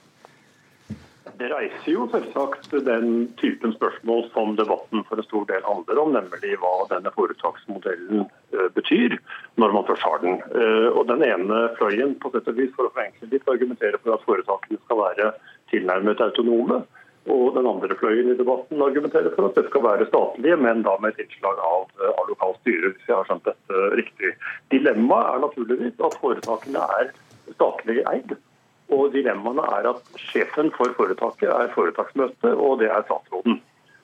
[1.38, 6.12] Det reiser jo selvsagt den typen spørsmål som debatten for en stor del handler om,
[6.12, 9.16] nemlig hva denne foretaksmodellen eh, betyr
[9.56, 10.40] når man først har den.
[10.54, 14.14] Eh, Og Den ene fløyen på sett og vis for å forenkle litt, argumenterer for
[14.14, 15.32] at foretakene skal være
[15.72, 16.82] tilnærmet autonome.
[17.30, 20.96] Og den andre fløyen i debatten argumenterer for at det skal være statlige, men da
[20.98, 24.34] med et innslag av, eh, av lokalt styre, hvis jeg har skjønt dette riktig.
[24.74, 27.12] Dilemmaet er naturligvis at foretakene er
[27.56, 28.34] statlig eid.
[28.92, 33.60] Og dilemmaene er at sjefen for foretaket er foretaksmøtet, og det er statsråden.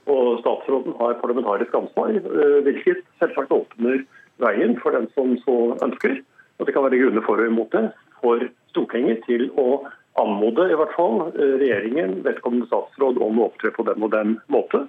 [0.08, 4.04] Og statsråden har parlamentarisk ansvar, eh, hvilket selvsagt åpner
[4.40, 6.22] veien for den som så ønsker.
[6.58, 7.92] Og det kan være grunner for og imot det,
[8.22, 9.84] for Stortinget til å
[10.18, 14.38] anmode i hvert fall eh, regjeringen, vedkommende statsråd, om å opptre på den og den
[14.52, 14.86] måte.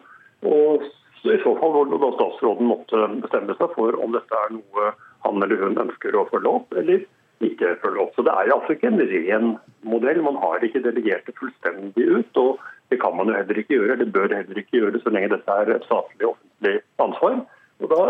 [0.47, 0.88] Og
[1.28, 4.91] i så fall da statsråden måtte bestemme seg for om dette er noe
[5.26, 7.03] han eller hun ønsker å følge opp, eller
[7.46, 8.16] ikke følge opp.
[8.16, 9.48] Så Det er altså ikke en ren
[9.84, 10.22] modell.
[10.24, 12.38] Man har ikke delegert det fullstendig ut.
[12.38, 12.60] og
[12.90, 15.52] Det kan man jo heller ikke gjøre, det bør heller ikke gjøre så lenge dette
[15.52, 17.46] er et statlig offentlig ansvar.
[17.80, 18.02] Og Da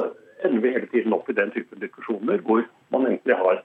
[0.48, 3.64] ender vi hele tiden opp i den typen diskusjoner hvor man egentlig har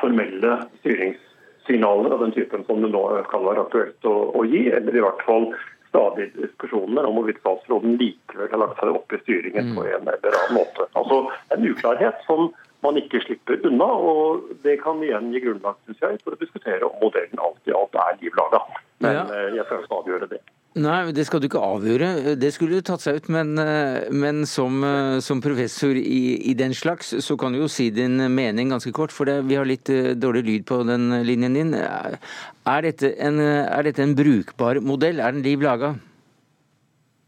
[0.00, 4.96] formelle styringssignaler av den typen som det nå kan være aktuelt å, å gi, eller
[4.96, 5.48] i hvert fall
[5.88, 10.38] stadig diskusjoner om hvorvidt statsråden likevel har lagt seg opp i styringen på en eller
[10.42, 10.88] annen måte.
[10.98, 11.22] Altså
[11.54, 12.50] En uklarhet som
[12.86, 16.86] man ikke slipper unna, og det kan igjen gi grunnlag synes jeg, for å diskutere
[16.86, 18.62] om modellen alt i alt er liv laga.
[19.04, 19.24] Men Ja.
[19.28, 20.40] eh, jeg skal ikke avgjøre det.
[20.76, 22.08] Nei, det skal du ikke avgjøre.
[22.36, 23.28] Det skulle tatt seg ut.
[23.32, 27.68] Men, eh, men som, eh, som professor i, i den slags, så kan du jo
[27.68, 29.10] si din mening ganske kort.
[29.12, 29.88] For det, vi har litt
[30.20, 31.72] dårlig lyd på den linjen din.
[31.74, 35.20] Er dette en, er dette en brukbar modell?
[35.20, 35.94] Er den liv laga?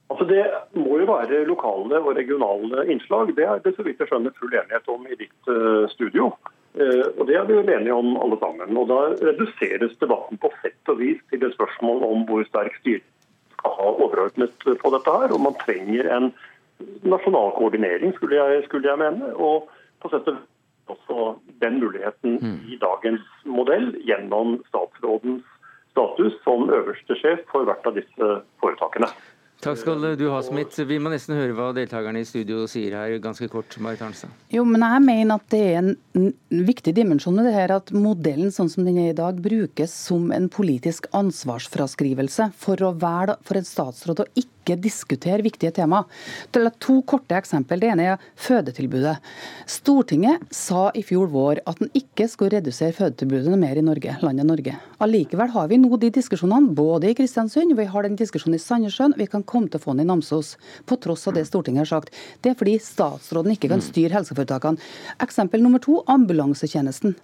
[0.08, 0.44] Altså Det
[0.74, 3.34] må være lokale og regionale innslag.
[3.36, 6.30] Det er det så vidt jeg skjønner full enighet om i ditt eh, studio.
[6.78, 8.76] Eh, og Det er vi jo enige om alle sammen.
[8.76, 9.00] Og Da
[9.30, 13.06] reduseres debatten på sett og vis til et spørsmål om hvor sterk styret
[13.56, 15.34] skal ha overordnet på dette her.
[15.34, 16.30] Og man trenger en
[17.02, 19.34] nasjonal koordinering, skulle jeg, skulle jeg mene.
[19.34, 19.68] Og
[20.02, 20.54] på sett og vis
[20.88, 22.38] også den muligheten
[22.72, 25.44] i dagens modell gjennom statsrådens
[25.92, 28.30] status som øverste sjef for hvert av disse
[28.62, 29.10] foretakene.
[29.58, 30.78] Takk skal du ha, Smith.
[30.86, 33.74] Vi må nesten høre hva deltakerne i studio sier her, ganske kort.
[33.82, 34.30] Marit Arnstad.
[34.54, 36.28] Jo, men jeg mener at det er en
[36.68, 40.30] viktig dimensjon i det her at modellen sånn som den er i dag, brukes som
[40.34, 46.04] en politisk ansvarsfraskrivelse for, å være, for en statsråd å ikke diskutere viktige tema.
[46.54, 47.80] Er To korte eksempel.
[47.82, 49.16] Det ene er fødetilbudet.
[49.66, 54.46] Stortinget sa i fjor vår at en ikke skulle redusere fødetilbudet mer i Norge, landet
[54.46, 54.76] Norge.
[55.02, 59.16] Allikevel har vi nå de diskusjonene både i Kristiansund, vi har den diskusjonen i Sandnessjøen,
[59.18, 60.56] vi kan komme til å få den i Namsos.
[60.88, 62.14] På tross av det Stortinget har sagt.
[62.44, 64.80] Det er fordi statsråden ikke kan styre helseforetakene.
[65.24, 67.16] Eksempel nummer to, ambulansetjenesten.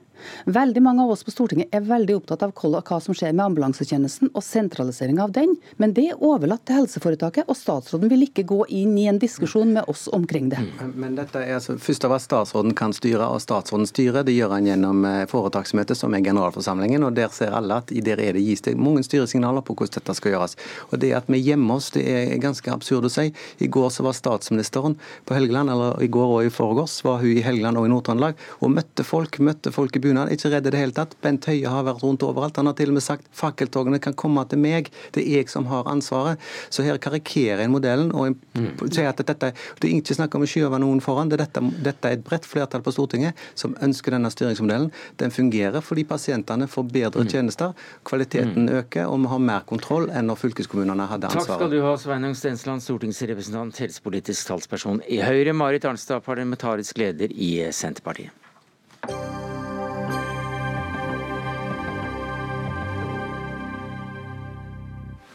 [0.46, 4.32] Veldig mange av oss på Stortinget er veldig opptatt av hva som skjer med ambulansetjenesten
[4.32, 8.60] og sentralisering av den, men det er overlatt til helseforetaket, og statsråden vil ikke gå
[8.74, 10.60] inn i en diskusjon med oss omkring det.
[10.94, 14.24] Men dette er altså først av alt statsråden kan styre, og statsråden styrer.
[14.26, 17.06] Det gjør han gjennom eh, foretaksmøtet, som er generalforsamlingen.
[17.06, 19.98] og Der ser alle at i der er det gis det mange styresignaler på hvordan
[19.98, 20.56] dette skal gjøres.
[20.90, 23.30] Og Det at vi gjemmer oss, det er ganske absurd å si.
[23.58, 27.34] I går så var statsministeren på Helgeland, eller i går og i forgårs var hun
[27.34, 30.32] i Helgeland og i Nord-Trøndelag, og møtte folk, møtte folk i bunad.
[30.34, 31.16] Ikke redd i det hele tatt.
[31.24, 32.58] Bent Høie har vært rundt overalt.
[32.60, 35.66] Han har til og med sagt fakkeltogene kan komme til meg, det er jeg som
[35.70, 36.40] har ansvaret.
[36.72, 38.36] Så her karikerer en modellen og en,
[38.84, 41.30] sier at dette, det er ikke snakk om å skyve noen foran.
[41.30, 44.92] Det er dette, dette er et bredt flertall på Stortinget som ønsker denne styringsmodellen.
[45.20, 47.74] Den fungerer fordi pasientene får bedre tjenester,
[48.06, 51.50] kvaliteten øker, og vi har mer kontroll enn når fylkeskommunene hadde ansvaret.
[51.50, 55.56] Takk skal du ha, Sveinung Stensland, stortingsrepresentant, helsepolitisk talsperson i Høyre.
[55.56, 58.43] Marit Arnstad, parlamentarisk leder i Senterpartiet.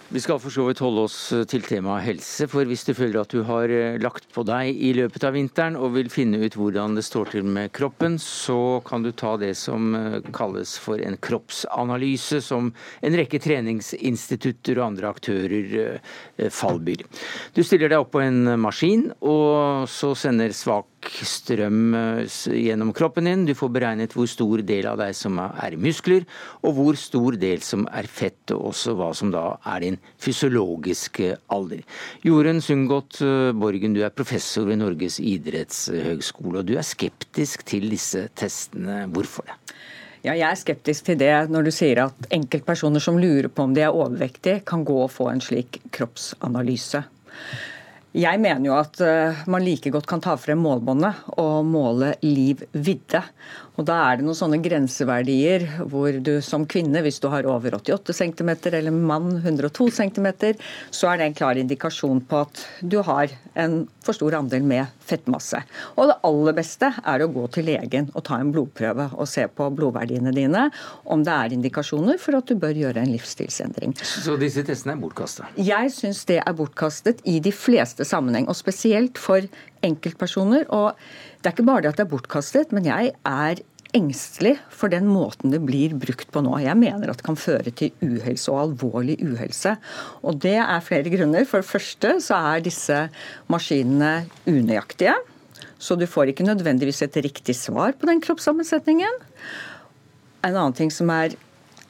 [0.09, 1.15] Vi skal for så vidt holde oss
[1.51, 4.89] til temaet helse, for hvis du føler at du har eh, lagt på deg i
[4.97, 9.05] løpet av vinteren og vil finne ut hvordan det står til med kroppen, så kan
[9.05, 12.71] du ta det som eh, kalles for en kroppsanalyse, som
[13.05, 17.05] en rekke treningsinstitutter og andre aktører eh, fallbyr.
[17.53, 23.29] Du stiller deg opp på en maskin, og så sender svak strøm eh, gjennom kroppen
[23.29, 23.45] din.
[23.47, 26.25] Du får beregnet hvor stor del av deg som er muskler,
[26.63, 31.35] og hvor stor del som er fett, og også hva som da er din fysiologiske
[31.55, 31.85] alder.
[32.25, 37.89] Jorunn Sundgodt eh, Borgen, du er professor ved Norges idrettshøgskole, og du er skeptisk til
[37.93, 39.05] disse testene.
[39.13, 39.57] Hvorfor det?
[40.19, 43.75] Ja, jeg er skeptisk til det når du sier at enkeltpersoner som lurer på om
[43.75, 47.05] de er overvektige, kan gå og få en slik kroppsanalyse.
[48.17, 52.63] Jeg mener jo at eh, man like godt kan ta frem målbåndet og måle liv
[52.73, 53.21] vidde.
[53.79, 57.77] Og Da er det noen sånne grenseverdier hvor du som kvinne, hvis du har over
[57.77, 60.27] 88 cm, eller mann 102 cm,
[60.91, 64.91] så er det en klar indikasjon på at du har en for stor andel med
[65.05, 65.61] fettmasse.
[65.95, 69.45] Og det aller beste er å gå til legen og ta en blodprøve og se
[69.47, 70.67] på blodverdiene dine
[71.09, 73.95] om det er indikasjoner for at du bør gjøre en livsstilsendring.
[74.03, 75.49] Så disse testene er bortkasta?
[75.55, 79.45] Jeg syns det er bortkastet i de fleste sammenheng, og spesielt for
[79.85, 80.67] enkeltpersoner.
[80.75, 80.95] Og
[81.39, 83.63] det er ikke bare det at det er bortkastet, men jeg er
[83.97, 86.59] engstelig for den måten det blir brukt på nå.
[86.61, 89.75] Jeg mener at det kan føre til uhelse og alvorlig uhelse.
[90.21, 91.47] Og det er flere grunner.
[91.49, 93.01] For det første så er disse
[93.49, 95.17] maskinene unøyaktige.
[95.79, 99.21] Så du får ikke nødvendigvis et riktig svar på den kroppssammensetningen.
[100.45, 101.33] En annen ting som er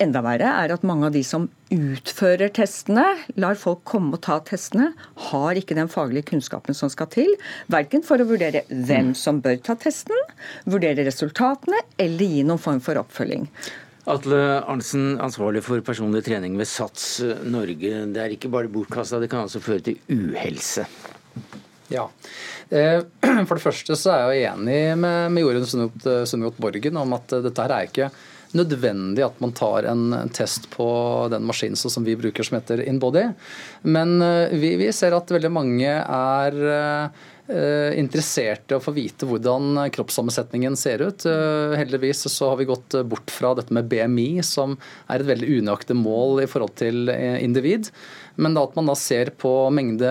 [0.04, 3.06] enda verre, er at mange av de som utfører testene,
[3.40, 4.92] lar folk komme og ta testene,
[5.30, 7.30] har ikke den faglige kunnskapen som skal til.
[7.72, 10.18] Verken for å vurdere hvem som bør ta testen,
[10.70, 13.48] vurdere resultatene eller gi noen form for oppfølging.
[14.10, 18.06] Atle Arntzen, ansvarlig for personlig trening ved SATS Norge.
[18.10, 20.88] Det er ikke bare bortkasta, det kan altså føre til uhelse.
[21.94, 22.08] Ja.
[22.70, 23.04] Eh,
[23.48, 27.66] for det første så er jeg enig med, med Jorunn Sundgodt Borgen om at dette
[27.66, 28.12] her er ikke
[28.58, 30.90] nødvendig at man tar en test på
[31.32, 33.28] den maskinen som vi bruker som heter InBody.
[33.82, 36.62] Men eh, vi, vi ser at veldig mange er
[37.50, 41.26] interessert i å få vite hvordan kroppssammensetningen ser ut.
[41.26, 44.76] Heldigvis så har vi gått bort fra dette med BMI, som
[45.10, 47.90] er et veldig unøyaktig mål i forhold til individ.
[48.40, 50.10] Men da at man da ser på mengde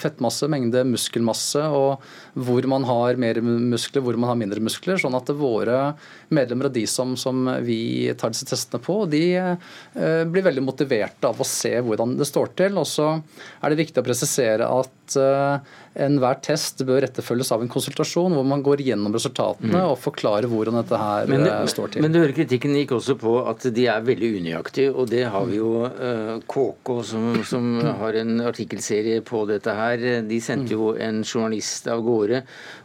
[0.00, 2.02] fettmasse, mengde muskelmasse, og
[2.34, 4.98] hvor man har mer muskler, hvor man har mindre muskler.
[4.98, 5.92] Sånn at våre
[6.34, 11.30] medlemmer og de som, som vi tar disse testene på, de eh, blir veldig motiverte
[11.30, 12.80] av å se hvordan det står til.
[12.82, 17.70] Og så er det viktig å presisere at eh, enhver test bør etterfølges av en
[17.70, 19.90] konsultasjon hvor man går gjennom resultatene mm.
[19.90, 22.04] og forklarer hvordan dette her men eh, står til.
[22.04, 25.44] Men du hører kritikken gikk også på at de er veldig unøyaktige, og det har
[25.50, 27.68] vi jo uh, KK som, som
[28.00, 30.06] har en artikkelserie på dette her.
[30.28, 32.40] De sendte jo en journalist av gårde,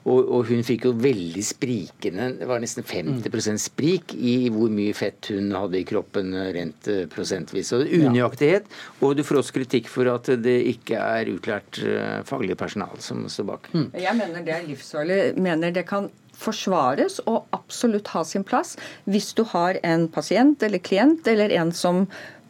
[0.08, 4.96] og, og hun fikk jo veldig sprikende Det var nesten 50% sprik i hvor mye
[4.96, 7.72] fett hun hadde i kroppen rent eh, prosentvis.
[7.78, 8.68] Og unøyaktighet,
[9.00, 11.80] og du får også kritikk for at det ikke er utlært
[12.28, 13.68] faglig personal som står bak.
[13.74, 13.90] Mm.
[13.94, 15.20] Jeg mener det er livsfarlig.
[15.38, 18.76] mener det kan forsvares og absolutt ha sin plass
[19.10, 22.06] hvis du har en pasient eller klient eller en som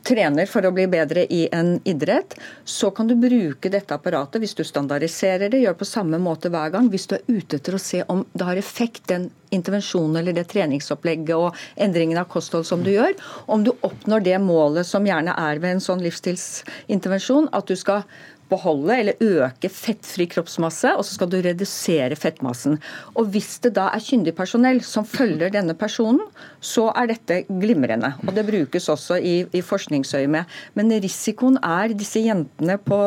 [0.08, 2.36] trener for å bli bedre i en idrett,
[2.66, 6.72] så kan du bruke dette apparatet hvis du standardiserer det, gjør på samme måte hver
[6.74, 6.88] gang.
[6.92, 10.48] Hvis du er ute etter å se om det har effekt, den intervensjonen eller det
[10.52, 13.16] treningsopplegget og endringen av kosthold som du gjør,
[13.52, 18.08] om du oppnår det målet som gjerne er ved en sånn livsstilsintervensjon, at du skal
[18.50, 22.78] beholde eller øke fettfri kroppsmasse, og så skal du redusere fettmassen.
[23.16, 26.24] Og Hvis det da er kyndig personell som følger denne personen,
[26.62, 28.14] så er dette glimrende.
[28.28, 30.46] Og Det brukes også i, i forskningsøyemed.
[30.76, 33.02] Men risikoen er disse jentene på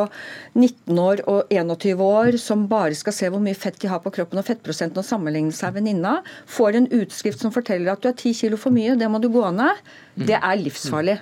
[0.55, 4.13] 19 år og 21 år som bare skal se hvor mye fett de har på
[4.15, 6.21] kroppen og fettprosenten og sammenligne seg venninna,
[6.51, 9.31] får en utskrift som forteller at du er 10 kilo for mye, det må du
[9.33, 9.85] gå ned.
[10.21, 11.21] Det er livsfarlig.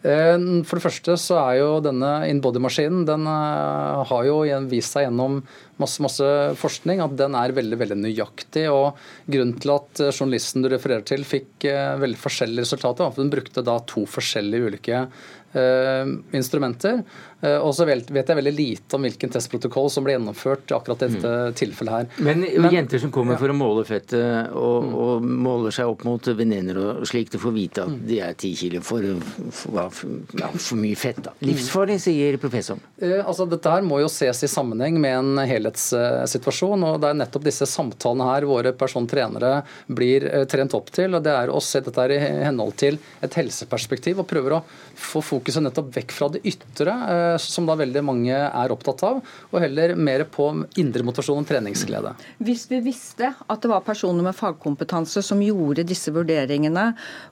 [0.00, 4.38] Eh, for det første så er jo denne InBody-maskinen den eh, har jo
[4.70, 5.42] vist seg gjennom
[5.80, 6.28] masse, masse
[6.60, 8.64] forskning at den er veldig veldig nøyaktig.
[8.72, 8.96] og
[9.28, 11.68] Grunnen til at eh, journalisten du refererer til fikk
[12.00, 15.04] veldig forskjellige resultater, var at hun brukte da to forskjellige ulike
[16.36, 17.00] instrumenter.
[17.40, 21.04] Uh, og så vet jeg veldig lite om hvilken testprotokoll som ble gjennomført i akkurat
[21.06, 21.54] dette mm.
[21.56, 22.08] tilfellet her.
[22.26, 23.40] Men, Men, jenter som kommer ja.
[23.40, 24.94] for å måle fettet og, mm.
[25.04, 28.02] og måler seg opp mot venninner og slik, de får vite at mm.
[28.10, 29.06] de er ti kilo for,
[29.56, 29.80] for,
[30.36, 31.22] ja, for, mye fett.
[31.24, 31.34] da.
[31.44, 32.82] Livsfarlig, sier professoren.
[33.02, 36.86] Uh, altså, dette her må jo ses i sammenheng med en helhetssituasjon.
[36.90, 41.16] og Det er nettopp disse samtalene her våre persontrenere blir trent opp til.
[41.16, 44.62] og Det er å se dette her i henhold til et helseperspektiv og prøver å
[45.00, 49.20] få fokuset nettopp vekk fra det ytre, eh, som da veldig mange er opptatt av,
[49.50, 50.50] og heller mer på
[50.80, 52.14] indre motivasjon og treningsglede.
[52.42, 56.90] Hvis vi visste at det var personer med fagkompetanse som gjorde disse vurderingene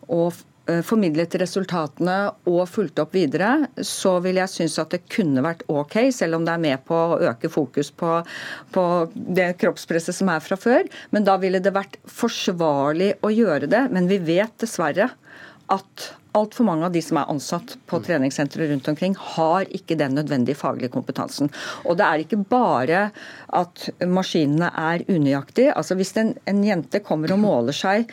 [0.08, 0.36] og
[0.68, 2.16] eh, formidlet resultatene
[2.50, 6.46] og fulgte opp videre, så vil jeg synes at det kunne vært OK, selv om
[6.46, 8.18] det er med på å øke fokus på,
[8.74, 8.84] på,
[9.14, 10.88] det kroppspresset som er fra før.
[11.14, 13.88] Men da ville det vært forsvarlig å gjøre det.
[13.94, 15.10] Men vi vet dessverre
[15.72, 16.08] at
[16.38, 18.04] altfor mange av de som er ansatt på mm.
[18.06, 21.50] treningssentre rundt omkring, har ikke den nødvendige faglige kompetansen.
[21.84, 23.08] Og det er ikke bare
[23.56, 25.74] at maskinene er unøyaktige.
[25.74, 28.08] Altså hvis en, en jente kommer og måler seg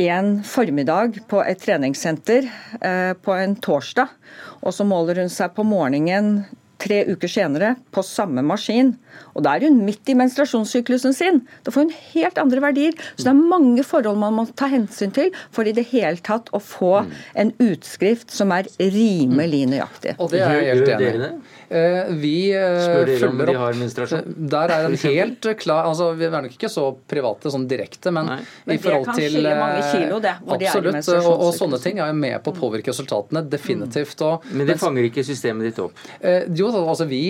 [0.00, 2.46] en formiddag på et treningssenter
[2.80, 4.12] eh, på en torsdag,
[4.60, 6.44] og så måler hun seg på morgenen
[6.80, 8.94] tre uker senere på samme maskin.
[9.34, 11.42] Og da er hun midt i menstruasjonssyklusen sin.
[11.66, 12.96] Da får hun helt andre verdier.
[13.14, 16.50] Så det er mange forhold man må ta hensyn til for i det hele tatt
[16.56, 17.04] å få
[17.38, 20.16] en utskrift som er rimelig nøyaktig.
[20.18, 21.32] Og det er jeg helt enig i.
[21.70, 24.32] Eh, vi eh, Spør dere om de har menstruasjon?
[24.54, 28.26] Der er en helt klar altså Vi er nok ikke så private sånn direkte, men,
[28.66, 30.32] men i forhold til Det kan skille mange kilo, det.
[30.42, 30.98] Absolutt.
[31.06, 33.44] De og, og, sånne ting er jo med på å påvirke resultatene.
[33.52, 34.24] Definitivt.
[34.26, 36.02] Og, men det fanger ikke systemet ditt opp?
[36.70, 37.22] Eh, jo, altså Vi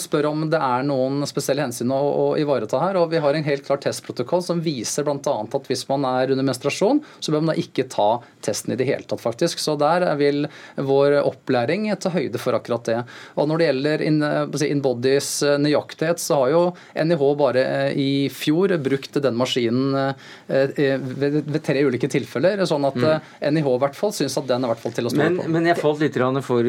[0.00, 2.98] spør om det er noen spesielle hensyn å, å ivareta her.
[3.00, 5.18] og Vi har en helt klar testprotokoll som viser bl.a.
[5.20, 8.10] at hvis man er under menstruasjon, så bør man da ikke ta
[8.44, 9.60] testen i det hele tatt, faktisk.
[9.60, 12.98] Så der vil vår opplæring ta høyde for akkurat det.
[13.36, 14.06] Og når det gjelder
[14.70, 16.62] InBodies eh, nøyaktighet, så har jo
[16.94, 19.96] NIH bare eh, i fjor brukt den maskinen
[20.46, 22.62] ved, ved tre ulike tilfeller.
[22.68, 25.30] Sånn at NIH i hvert fall syns at den er hvert fall til å stole
[25.38, 25.48] på.
[25.50, 26.68] Men jeg falt litt for,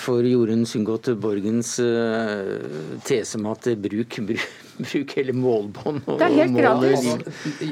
[0.00, 4.40] for Jorunn Sundgodt Borgen Borgens uh, tese om at bruk, bruk
[4.78, 6.02] Bruk hele målbånd.
[6.08, 7.04] Og, det er helt gratis.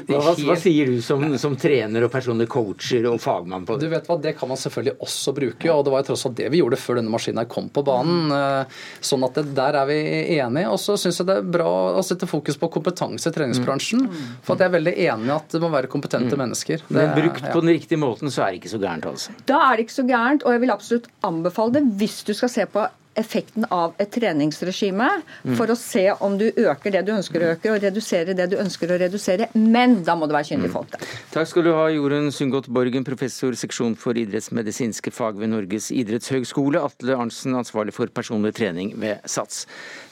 [0.07, 3.89] Hva, hva, sier du som, som, trener og personlig coacher og fagmann på det?
[3.89, 6.47] Du vet hva, Det kan man selvfølgelig også bruke, og det var tross alt det
[6.53, 8.31] vi gjorde før denne maskinen kom på banen.
[8.31, 9.99] Eh, sånn at det, Der er vi
[10.37, 10.71] enige.
[10.71, 11.69] Og så syns jeg det er bra
[11.99, 14.07] å sette fokus på kompetanse i treningsbransjen.
[14.45, 16.43] For at jeg er veldig enig i at det må være kompetente mm.
[16.45, 16.87] mennesker.
[16.87, 19.35] Det, Men brukt på den riktige måten, så er det ikke så gærent, altså?
[19.49, 22.51] Da er det ikke så gærent, og jeg vil absolutt anbefale det hvis du skal
[22.53, 22.87] se på
[23.19, 25.09] effekten av et treningsregime
[25.57, 28.57] for å se om du øker det du ønsker å øke, og reduserer det du
[28.61, 29.49] ønsker å redusere.
[29.53, 30.75] Men da må det være kyndige mm.
[30.75, 31.07] folk der.
[31.33, 36.81] Takk skal du ha, Jorunn Sundgodt Borgen, professor seksjon for idrettsmedisinske fag ved Norges idrettshøgskole.
[36.83, 39.65] Atle Arntzen, ansvarlig for personlig trening ved SATS.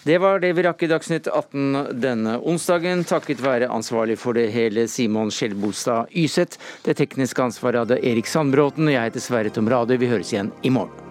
[0.04, 4.48] Det var det vi rakk i Dagsnytt 18 denne onsdagen, takket være ansvarlig for det
[4.56, 6.58] hele Simon Skjelbostad Yseth.
[6.88, 10.00] Det tekniske ansvaret hadde Erik Sandbråten, jeg heter Sverre Tom Radøy.
[10.02, 11.11] Vi høres igjen i morgen.